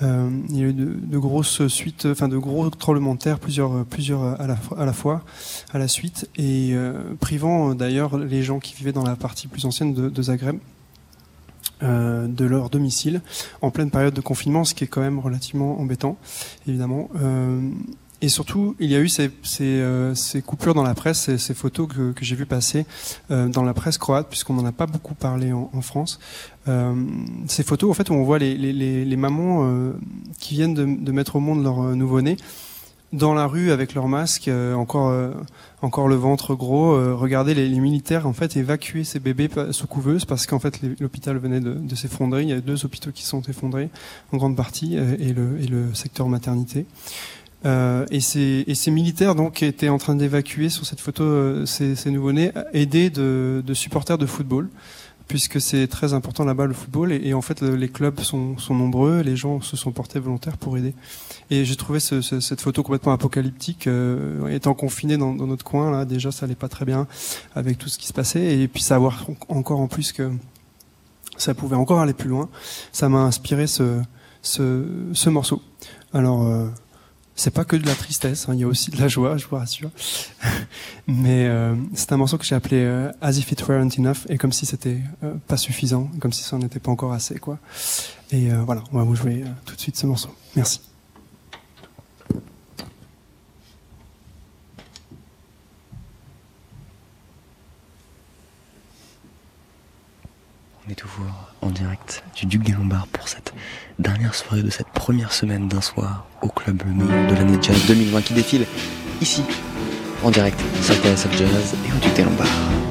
Il 0.01 0.57
y 0.57 0.63
a 0.63 0.65
eu 0.65 0.73
de, 0.73 1.17
grosses 1.19 1.67
suites, 1.67 2.07
enfin 2.07 2.27
de 2.27 2.37
gros 2.37 2.71
tremblements 2.71 3.13
de 3.13 3.19
terre, 3.19 3.39
plusieurs, 3.39 3.85
plusieurs 3.85 4.41
à 4.41 4.47
la, 4.47 4.93
fois, 4.93 5.23
à 5.71 5.77
la 5.77 5.87
suite, 5.87 6.27
et 6.37 6.73
privant 7.19 7.75
d'ailleurs 7.75 8.17
les 8.17 8.41
gens 8.41 8.59
qui 8.59 8.73
vivaient 8.73 8.93
dans 8.93 9.03
la 9.03 9.15
partie 9.15 9.47
plus 9.47 9.63
ancienne 9.65 9.93
de 9.93 10.21
Zagreb 10.23 10.57
euh, 11.83 12.27
de 12.27 12.45
leur 12.45 12.69
domicile 12.69 13.21
en 13.61 13.71
pleine 13.71 13.91
période 13.91 14.13
de 14.13 14.21
confinement, 14.21 14.63
ce 14.63 14.73
qui 14.73 14.83
est 14.83 14.87
quand 14.87 15.01
même 15.01 15.19
relativement 15.19 15.79
embêtant, 15.79 16.17
évidemment. 16.67 17.09
Euh, 17.21 17.59
et 18.23 18.29
surtout, 18.29 18.75
il 18.79 18.91
y 18.91 18.95
a 18.95 18.99
eu 18.99 19.09
ces, 19.09 19.31
ces, 19.41 19.63
euh, 19.63 20.13
ces 20.13 20.43
coupures 20.43 20.75
dans 20.75 20.83
la 20.83 20.93
presse, 20.93 21.21
ces, 21.21 21.39
ces 21.39 21.55
photos 21.55 21.87
que, 21.87 22.11
que 22.11 22.23
j'ai 22.23 22.35
vu 22.35 22.45
passer 22.45 22.85
euh, 23.31 23.47
dans 23.47 23.63
la 23.63 23.73
presse 23.73 23.97
croate, 23.97 24.29
puisqu'on 24.29 24.53
n'en 24.53 24.65
a 24.65 24.71
pas 24.71 24.85
beaucoup 24.85 25.15
parlé 25.15 25.51
en, 25.51 25.71
en 25.73 25.81
France. 25.81 26.19
Euh, 26.67 26.93
ces 27.47 27.63
photos, 27.63 27.89
en 27.89 27.93
fait, 27.95 28.11
où 28.11 28.13
on 28.13 28.23
voit 28.23 28.37
les, 28.37 28.55
les, 28.55 28.73
les, 28.73 29.05
les 29.05 29.17
mamans 29.17 29.65
euh, 29.65 29.93
qui 30.39 30.53
viennent 30.53 30.75
de, 30.75 30.85
de, 30.85 31.11
mettre 31.11 31.37
au 31.37 31.39
monde 31.39 31.63
leur 31.63 31.81
euh, 31.81 31.95
nouveau-né 31.95 32.37
dans 33.13 33.33
la 33.33 33.45
rue 33.45 33.71
avec 33.71 33.93
leur 33.93 34.07
masque, 34.07 34.47
euh, 34.47 34.73
encore, 34.73 35.13
encore 35.81 36.07
le 36.07 36.15
ventre 36.15 36.55
gros. 36.55 37.15
regarder 37.15 37.53
les, 37.53 37.67
les, 37.67 37.79
militaires 37.79 38.27
en 38.27 38.33
fait 38.33 38.55
évacuer 38.55 39.03
ces 39.03 39.19
bébés 39.19 39.49
sous 39.71 39.87
couveuse 39.87 40.25
parce 40.25 40.45
qu'en 40.45 40.59
fait 40.59 40.79
l'hôpital 40.99 41.37
venait 41.37 41.59
de, 41.59 41.73
de 41.73 41.95
s'effondrer. 41.95 42.43
Il 42.43 42.49
y 42.49 42.53
a 42.53 42.61
deux 42.61 42.85
hôpitaux 42.85 43.11
qui 43.11 43.23
sont 43.23 43.41
effondrés 43.41 43.89
en 44.31 44.37
grande 44.37 44.55
partie 44.55 44.95
et 44.95 45.33
le, 45.33 45.59
et 45.61 45.67
le 45.67 45.93
secteur 45.93 46.29
maternité. 46.29 46.85
Euh, 47.65 48.05
et, 48.09 48.21
ces, 48.21 48.63
et, 48.65 48.73
ces, 48.73 48.89
militaires 48.89 49.35
donc 49.35 49.61
étaient 49.61 49.89
en 49.89 49.99
train 49.99 50.15
d'évacuer 50.15 50.69
sur 50.69 50.87
cette 50.87 50.99
photo 50.99 51.23
euh, 51.23 51.65
ces, 51.67 51.95
ces 51.95 52.09
nouveau-nés 52.09 52.51
aidés 52.73 53.11
de, 53.11 53.61
de, 53.63 53.73
supporters 53.75 54.17
de 54.17 54.25
football 54.25 54.67
puisque 55.31 55.61
c'est 55.61 55.87
très 55.87 56.13
important 56.13 56.43
là-bas 56.43 56.65
le 56.65 56.73
football 56.73 57.13
et, 57.13 57.33
en 57.33 57.41
fait 57.41 57.61
le, 57.61 57.77
les 57.77 57.87
clubs 57.87 58.19
sont, 58.19 58.57
sont, 58.57 58.75
nombreux, 58.75 59.21
les 59.21 59.37
gens 59.37 59.61
se 59.61 59.77
sont 59.77 59.93
portés 59.93 60.19
volontaires 60.19 60.57
pour 60.57 60.77
aider. 60.77 60.93
Et 61.49 61.63
j'ai 61.63 61.77
trouvé 61.77 62.01
ce, 62.01 62.19
ce, 62.19 62.41
cette 62.41 62.59
photo 62.59 62.83
complètement 62.83 63.13
apocalyptique, 63.13 63.87
euh, 63.87 64.45
étant 64.49 64.73
confiné 64.73 65.15
dans, 65.15 65.33
notre 65.33 65.63
coin 65.63 65.89
là, 65.89 66.03
déjà 66.03 66.33
ça 66.33 66.45
allait 66.45 66.55
pas 66.55 66.67
très 66.67 66.83
bien 66.83 67.07
avec 67.55 67.77
tout 67.77 67.87
ce 67.87 67.97
qui 67.97 68.07
se 68.07 68.11
passait 68.11 68.59
et 68.59 68.67
puis 68.67 68.83
savoir 68.83 69.25
encore 69.47 69.79
en 69.79 69.87
plus 69.87 70.11
que 70.11 70.29
ça 71.37 71.53
pouvait 71.53 71.77
encore 71.77 72.01
aller 72.01 72.13
plus 72.13 72.29
loin, 72.29 72.49
ça 72.91 73.07
m'a 73.07 73.19
inspiré 73.19 73.67
ce, 73.67 74.01
ce, 74.41 74.85
ce 75.13 75.29
morceau. 75.29 75.61
Alors 76.11 76.43
euh, 76.43 76.67
c'est 77.41 77.49
pas 77.49 77.65
que 77.65 77.75
de 77.75 77.87
la 77.87 77.95
tristesse, 77.95 78.47
hein, 78.47 78.53
il 78.53 78.59
y 78.59 78.63
a 78.63 78.67
aussi 78.67 78.91
de 78.91 79.01
la 79.01 79.07
joie, 79.07 79.35
je 79.35 79.47
vous 79.47 79.55
rassure. 79.55 79.89
Mais 81.07 81.47
euh, 81.47 81.75
c'est 81.95 82.11
un 82.11 82.17
morceau 82.17 82.37
que 82.37 82.45
j'ai 82.45 82.53
appelé 82.53 82.77
euh, 82.83 83.11
As 83.19 83.39
if 83.39 83.51
it 83.51 83.67
weren't 83.67 83.97
enough, 83.97 84.27
et 84.29 84.37
comme 84.37 84.51
si 84.51 84.67
c'était 84.67 84.99
euh, 85.23 85.33
pas 85.47 85.57
suffisant, 85.57 86.07
comme 86.19 86.31
si 86.31 86.43
ça 86.43 86.55
n'était 86.59 86.79
pas 86.79 86.91
encore 86.91 87.13
assez, 87.13 87.39
quoi. 87.39 87.57
Et 88.31 88.51
euh, 88.51 88.61
voilà, 88.63 88.83
on 88.93 88.97
va 88.99 89.03
vous 89.03 89.15
jouer 89.15 89.43
tout 89.65 89.73
de 89.75 89.81
suite 89.81 89.97
ce 89.97 90.05
morceau. 90.05 90.29
Merci. 90.55 90.81
On 100.85 100.91
est 100.91 100.95
toujours 100.95 101.50
en 101.61 101.69
direct 101.69 102.23
du 102.35 102.45
Duc 102.45 102.63
des 102.63 102.71
Lombards 102.71 103.07
pour 103.07 103.27
cette 103.27 103.53
dernière 103.99 104.35
soirée 104.35 104.63
de 104.63 104.69
cette 104.69 104.87
première 104.87 105.33
semaine 105.33 105.67
d'un 105.67 105.81
soir 105.81 106.25
au 106.41 106.47
club 106.47 106.81
Le 106.85 107.29
de 107.29 107.35
l'année 107.35 107.57
Jazz 107.61 107.77
2020 107.87 108.21
qui 108.21 108.33
défile 108.33 108.65
ici 109.21 109.43
en 110.23 110.31
direct 110.31 110.59
sur 110.81 110.95
TSF 110.95 111.37
Jazz 111.37 111.75
et 111.87 111.91
au 111.91 111.97
Duc 112.03 112.13
des 112.15 112.23
Lombards. 112.23 112.90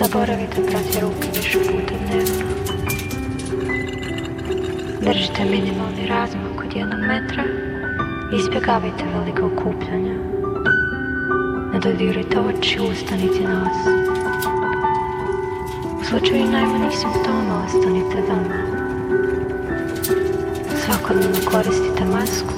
Zaboravite 0.00 0.62
prati 0.70 1.00
ruke 1.00 1.28
više 1.36 1.58
puta 1.58 1.94
dnevno. 2.04 2.44
Držite 5.00 5.44
minimalni 5.44 6.06
razmak 6.08 6.64
od 6.64 6.76
jednog 6.76 7.00
metra 7.00 7.44
i 8.32 8.36
izbjegavajte 8.36 9.04
velike 9.14 9.42
okupljanja. 9.42 10.14
Ne 11.72 11.78
dodirujte 11.82 12.40
oči, 12.40 12.80
usta 12.80 13.16
niti 13.16 13.40
nos. 13.44 13.78
U 16.00 16.04
slučaju 16.04 16.44
najmanjih 16.44 16.98
simptoma 16.98 17.64
ostanite 17.66 18.22
doma. 18.28 18.60
Svakodnevno 20.84 21.50
koristite 21.50 22.04
masku 22.04 22.54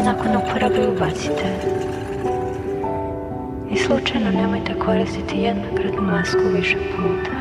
i 0.00 0.02
nakon 0.02 0.36
uporabe 0.36 0.88
ubacite. 0.88 1.87
Slučajno 3.86 4.30
nemojte 4.30 4.74
koristiti 4.74 5.36
jednokratnu 5.38 6.02
masku 6.02 6.40
više 6.56 6.76
puta. 6.96 7.37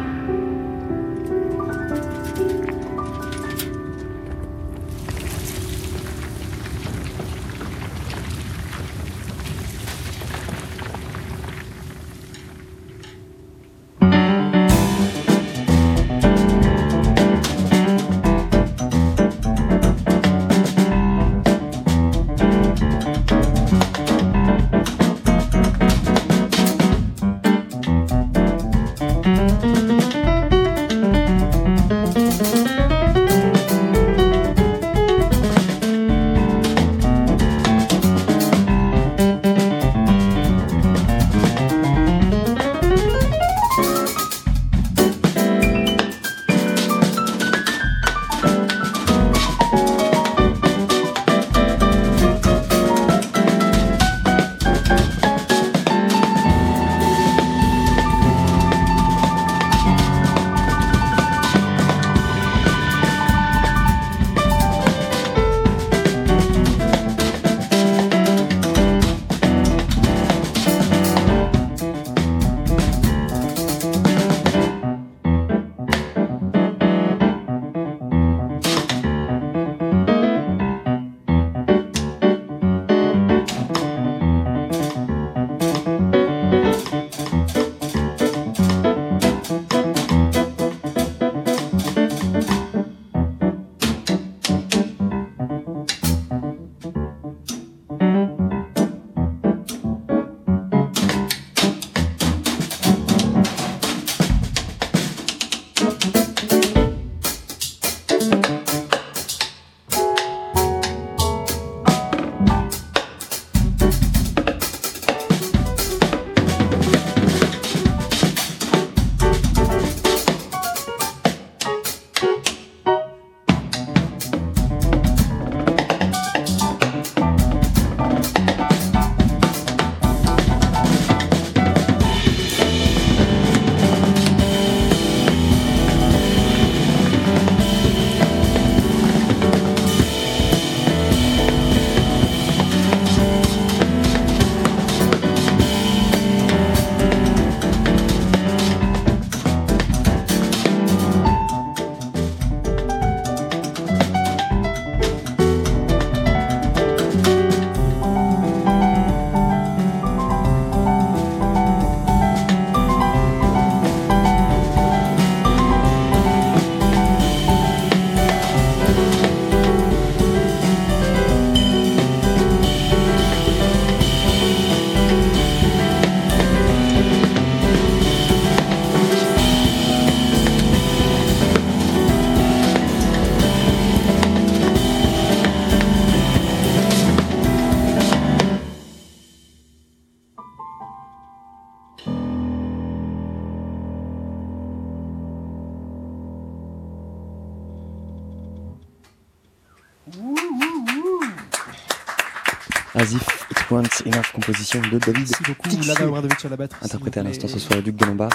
Composition 204.48 204.80
de 204.80 204.98
David 204.98 205.28
Merci 205.28 205.43
beaucoup, 205.45 205.68
Tixier, 205.68 205.93
Lada 205.93 206.08
Obradovic 206.08 206.45
à 206.45 206.50
la 206.50 206.56
batterie. 206.58 207.24
l'instant 207.24 207.48
ce 207.50 207.60
soir 207.60 207.80
au 207.80 207.82
Duc 207.82 207.95
de 207.98 208.06
Lombard. 208.06 208.30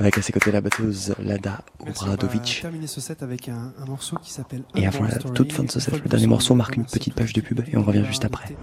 Avec 0.00 0.18
à 0.18 0.22
ses 0.22 0.32
côtés 0.32 0.50
la 0.50 0.60
batteuse 0.60 1.14
Lada 1.20 1.62
Merci, 1.84 2.02
on 2.02 2.06
va 2.06 2.12
Obradovic. 2.14 2.58
terminer 2.62 2.86
ce 2.88 3.00
set 3.00 3.22
avec 3.22 3.48
un, 3.48 3.72
un 3.78 3.84
morceau 3.84 4.16
qui 4.16 4.32
s'appelle 4.32 4.64
Et 4.74 4.86
avant 4.86 5.04
la 5.04 5.14
toute 5.16 5.52
fin 5.52 5.62
de 5.62 5.70
ce 5.70 5.78
set, 5.78 5.94
le 6.02 6.08
dernier 6.08 6.26
morceau 6.26 6.56
marque 6.56 6.74
une 6.76 6.84
petite 6.84 7.14
page 7.14 7.32
de 7.32 7.40
pub 7.40 7.60
et 7.60 7.76
on 7.76 7.82
revient 7.82 8.04
juste 8.04 8.24
après. 8.24 8.56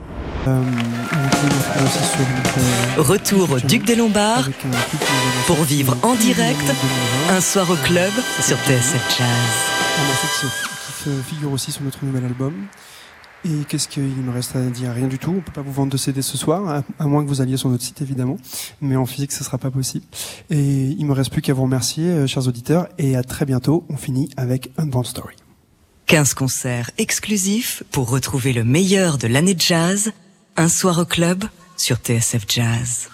Euh, 0.48 0.62
euh, 2.98 3.02
Retour 3.02 3.52
au 3.52 3.60
Duc 3.60 3.86
des 3.86 3.96
Lombards 3.96 4.50
a 4.50 5.46
pour 5.48 5.64
vivre 5.64 5.96
en 6.04 6.16
direct 6.16 6.60
2020. 6.60 7.38
un 7.38 7.42
soir 7.42 7.70
au 7.70 7.76
club 7.76 8.12
sur 8.42 8.58
TSF 8.58 9.18
Jazz. 9.18 9.28
un 10.00 10.08
morceau 10.08 10.28
qui, 10.42 11.10
figure 11.24 11.54
aussi 11.54 11.72
sur 11.72 11.84
notre 11.84 12.04
nouvel 12.04 12.26
album. 12.26 12.54
Et 13.46 13.64
qu'est-ce 13.68 13.88
qu'il 13.88 14.04
me 14.04 14.32
reste 14.32 14.56
à 14.56 14.62
dire? 14.62 14.92
Rien 14.92 15.08
du 15.08 15.18
tout. 15.18 15.34
On 15.38 15.42
peut 15.42 15.52
pas 15.52 15.62
vous 15.62 15.72
vendre 15.72 15.92
de 15.92 15.98
CD 15.98 16.22
ce 16.22 16.38
soir, 16.38 16.84
à, 17.00 17.06
moins 17.06 17.24
que 17.24 17.30
vous 17.30 17.42
alliez 17.42 17.58
sur 17.58 17.70
notre 17.70 17.84
site 17.84 18.02
évidemment. 18.02 18.38
Mais 18.82 18.96
en 18.96 19.06
physique, 19.06 19.32
ce 19.32 19.44
sera 19.44 19.58
pas 19.58 19.72
possible. 19.72 20.06
Et 20.50 20.88
il 20.88 21.06
me 21.06 21.14
reste 21.14 21.32
plus 21.32 21.42
qu'à 21.42 21.54
vous 21.54 21.64
remercier, 21.64 22.06
euh, 22.06 22.28
chers 22.28 22.48
auditeurs. 22.48 22.88
Et 22.98 23.16
à 23.16 23.24
très 23.24 23.46
bientôt. 23.46 23.86
On 23.90 23.98
finit 23.98 24.30
avec 24.36 24.72
Unbound 24.78 25.06
Story. 25.06 25.36
15 26.08 26.34
concerts 26.34 26.92
exclusifs 26.98 27.84
pour 27.92 28.10
retrouver 28.10 28.52
le 28.52 28.64
meilleur 28.64 29.18
de 29.18 29.28
l'année 29.28 29.56
jazz. 29.58 30.12
Un 30.58 30.68
soir 30.68 31.00
au 31.00 31.06
club 31.06 31.46
sur 31.78 31.98
TSF 31.98 32.44
Jazz. 32.48 33.10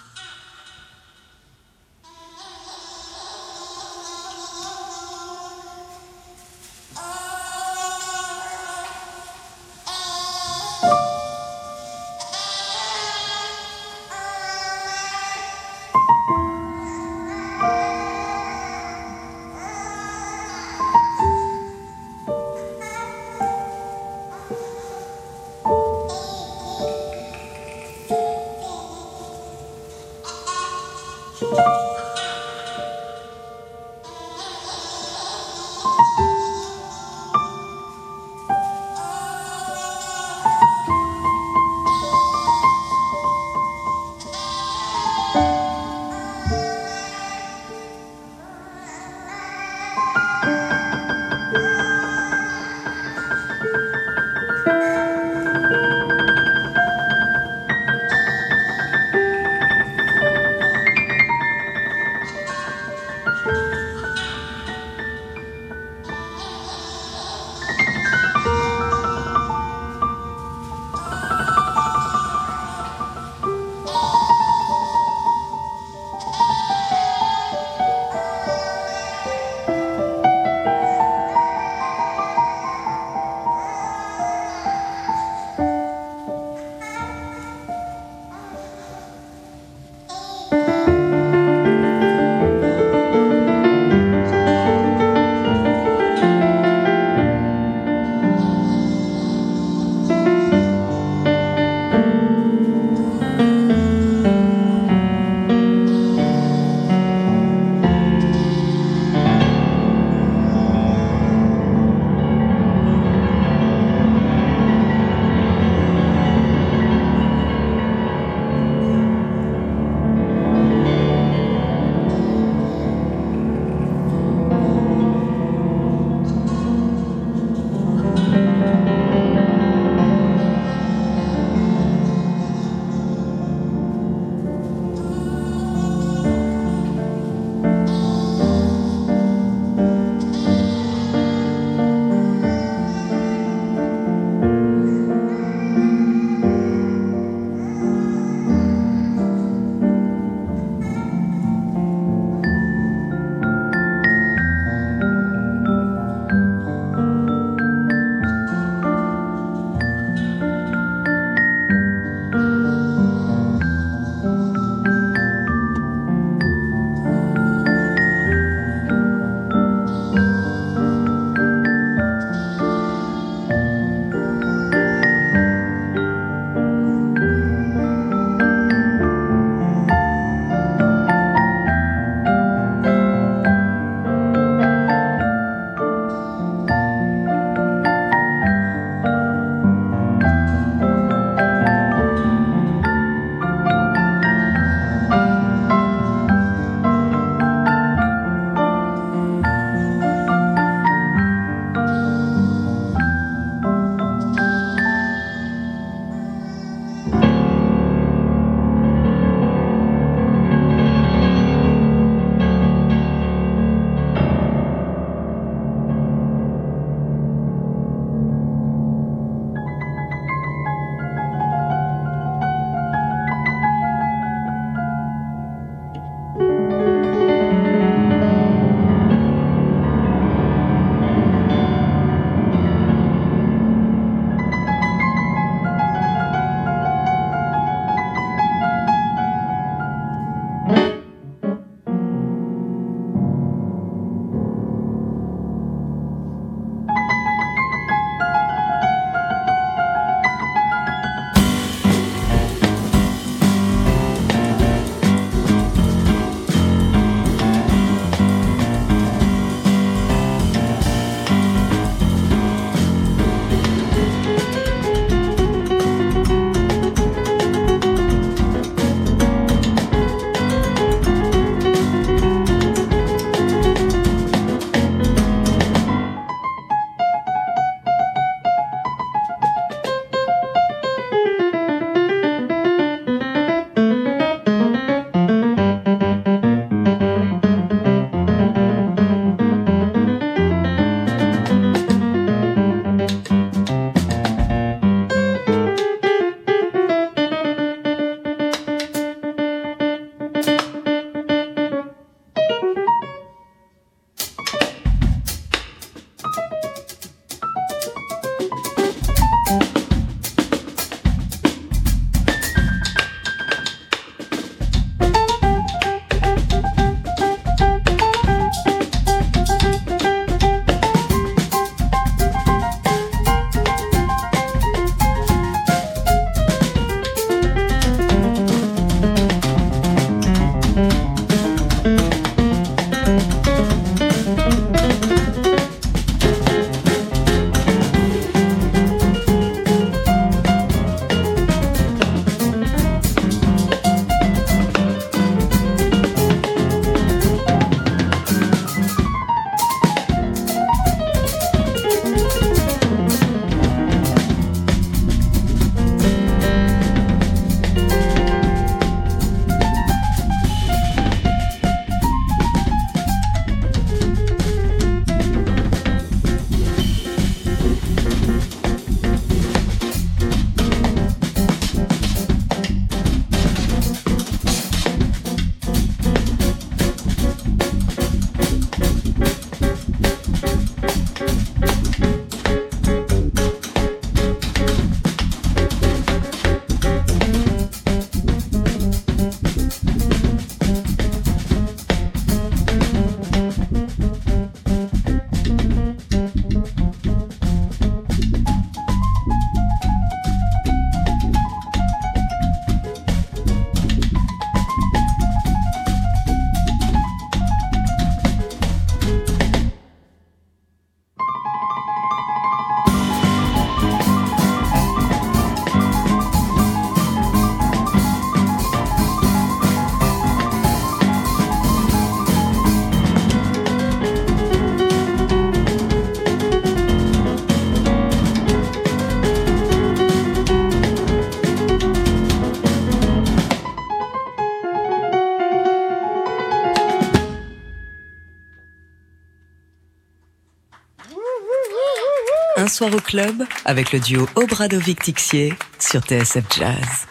Soir 442.76 442.92
au 442.92 443.00
club 443.00 443.42
avec 443.64 443.92
le 443.92 444.00
duo 444.00 444.28
Obradovic-Tixier 444.34 445.54
sur 445.78 446.02
TSF 446.02 446.44
Jazz. 446.58 447.06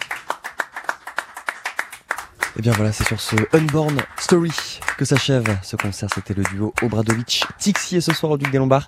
Et 2.56 2.62
bien 2.62 2.72
voilà, 2.74 2.92
c'est 2.92 3.08
sur 3.08 3.20
ce 3.20 3.36
Unborn 3.52 4.00
Story 4.20 4.52
que 4.98 5.06
s'achève 5.06 5.58
ce 5.64 5.76
concert. 5.76 6.10
C'était 6.14 6.34
le 6.34 6.44
duo 6.44 6.74
Obradovic 6.82 7.44
Tixier 7.60 8.02
ce 8.02 8.14
soir 8.14 8.32
au 8.32 8.38
Duc 8.38 8.52
des 8.52 8.58
Lombards. 8.58 8.88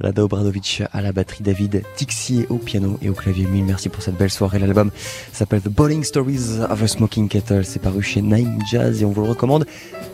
Lada 0.00 0.24
Obradovic 0.24 0.82
à 0.92 1.02
la 1.02 1.12
batterie, 1.12 1.42
David 1.42 1.82
Tixier 1.96 2.46
au 2.48 2.56
piano 2.56 2.98
et 3.02 3.08
au 3.08 3.14
clavier. 3.14 3.46
Mille 3.46 3.64
merci 3.64 3.88
pour 3.88 4.02
cette 4.02 4.16
belle 4.16 4.30
soirée. 4.30 4.58
L'album 4.58 4.90
s'appelle 5.32 5.60
The 5.60 5.68
Bowling 5.68 6.04
Stories 6.04 6.60
of 6.68 6.82
a 6.82 6.86
Smoking 6.86 7.28
Kettle. 7.28 7.64
C'est 7.64 7.80
paru 7.80 8.02
chez 8.02 8.22
Nine 8.22 8.58
Jazz 8.70 9.02
et 9.02 9.04
on 9.04 9.10
vous 9.10 9.22
le 9.22 9.30
recommande 9.30 9.66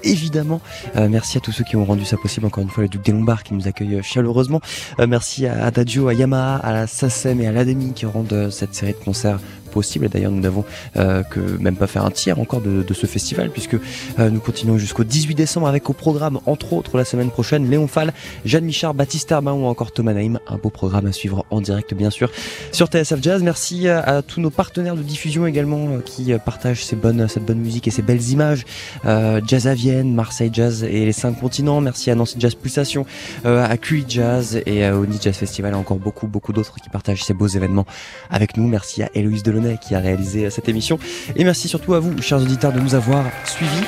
évidemment. 0.02 0.60
Euh, 0.96 1.08
merci 1.08 1.38
à 1.38 1.40
tous 1.40 1.52
ceux 1.52 1.64
qui 1.64 1.76
ont 1.76 1.84
rendu 1.84 2.04
ça 2.04 2.16
possible. 2.16 2.46
Encore 2.46 2.62
une 2.62 2.70
fois, 2.70 2.82
le 2.82 2.88
Duc 2.88 3.04
des 3.04 3.12
Lombards 3.12 3.42
qui 3.42 3.54
nous 3.54 3.68
accueille 3.68 4.00
chaleureusement. 4.02 4.60
Euh, 5.00 5.06
merci 5.06 5.46
à 5.46 5.64
Adagio, 5.64 6.08
à 6.08 6.14
Yamaha, 6.14 6.56
à 6.56 6.72
la 6.72 6.86
SACEM 6.86 7.40
et 7.40 7.46
à 7.46 7.52
l'Ademi 7.52 7.92
qui 7.92 8.06
rendent 8.06 8.50
cette 8.50 8.74
série 8.74 8.92
de 8.92 9.04
concerts 9.04 9.40
possible. 9.74 10.06
Et 10.06 10.08
d'ailleurs, 10.08 10.30
nous 10.30 10.40
n'avons 10.40 10.64
euh, 10.96 11.22
que 11.24 11.40
même 11.40 11.76
pas 11.76 11.88
faire 11.88 12.04
un 12.04 12.10
tiers 12.10 12.38
encore 12.38 12.60
de, 12.60 12.94
ce 12.94 13.06
festival, 13.06 13.50
puisque 13.50 13.74
euh, 13.74 14.30
nous 14.30 14.38
continuons 14.38 14.78
jusqu'au 14.78 15.02
18 15.02 15.34
décembre 15.34 15.66
avec 15.66 15.90
au 15.90 15.92
programme, 15.92 16.38
entre 16.46 16.72
autres, 16.72 16.96
la 16.96 17.04
semaine 17.04 17.30
prochaine, 17.30 17.68
Léon 17.68 17.88
Fall, 17.88 18.12
Jeanne 18.44 18.64
Michard, 18.64 18.94
Baptiste 18.94 19.32
Armand 19.32 19.54
ou 19.54 19.64
encore 19.64 19.90
Thomas 19.90 20.14
Naïm. 20.14 20.38
Un 20.46 20.56
beau 20.56 20.70
programme 20.70 21.06
à 21.06 21.12
suivre 21.12 21.44
en 21.50 21.60
direct, 21.60 21.92
bien 21.92 22.10
sûr, 22.10 22.30
sur 22.70 22.86
TSF 22.86 23.20
Jazz. 23.20 23.42
Merci 23.42 23.88
à, 23.88 24.22
tous 24.22 24.40
nos 24.40 24.50
partenaires 24.50 24.94
de 24.94 25.02
diffusion 25.02 25.46
également 25.46 25.88
euh, 25.88 26.00
qui 26.00 26.32
partagent 26.44 26.84
cette 26.84 27.00
bonne 27.00 27.26
musique 27.56 27.88
et 27.88 27.90
ces 27.90 28.02
belles 28.02 28.28
images. 28.30 28.64
Jazz 29.04 29.66
à 29.66 29.74
Vienne, 29.74 30.14
Marseille 30.14 30.50
Jazz 30.52 30.84
et 30.84 31.04
les 31.04 31.12
cinq 31.12 31.40
continents. 31.40 31.80
Merci 31.80 32.10
à 32.10 32.14
Nancy 32.14 32.36
Jazz 32.38 32.54
Pulsation, 32.54 33.06
à 33.44 33.76
QI 33.76 34.04
Jazz 34.08 34.60
et 34.66 34.88
au 34.90 35.04
Ni 35.06 35.18
Jazz 35.20 35.34
Festival 35.34 35.72
et 35.72 35.76
encore 35.76 35.98
beaucoup, 35.98 36.28
beaucoup 36.28 36.52
d'autres 36.52 36.76
qui 36.76 36.88
partagent 36.90 37.24
ces 37.24 37.34
beaux 37.34 37.48
événements 37.48 37.86
avec 38.30 38.56
nous. 38.56 38.68
Merci 38.68 39.02
à 39.02 39.10
Héloïse 39.14 39.42
Qui 39.80 39.94
a 39.94 39.98
réalisé 39.98 40.50
cette 40.50 40.68
émission. 40.68 40.98
Et 41.36 41.44
merci 41.44 41.68
surtout 41.68 41.94
à 41.94 42.00
vous, 42.00 42.20
chers 42.20 42.40
auditeurs, 42.40 42.72
de 42.72 42.80
nous 42.80 42.94
avoir 42.94 43.24
suivis. 43.44 43.84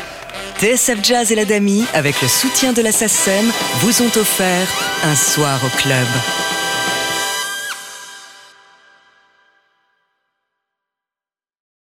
TSF 0.59 0.99
Jazz 1.03 1.33
et 1.33 1.35
la 1.35 1.45
Dami, 1.45 1.85
avec 1.93 2.21
le 2.23 2.29
soutien 2.29 2.73
de 2.73 2.81
la 2.81 2.93
vous 3.81 4.03
ont 4.03 4.21
offert 4.21 4.69
un 5.05 5.15
soir 5.15 5.61
au 5.65 5.77
club. 5.77 6.56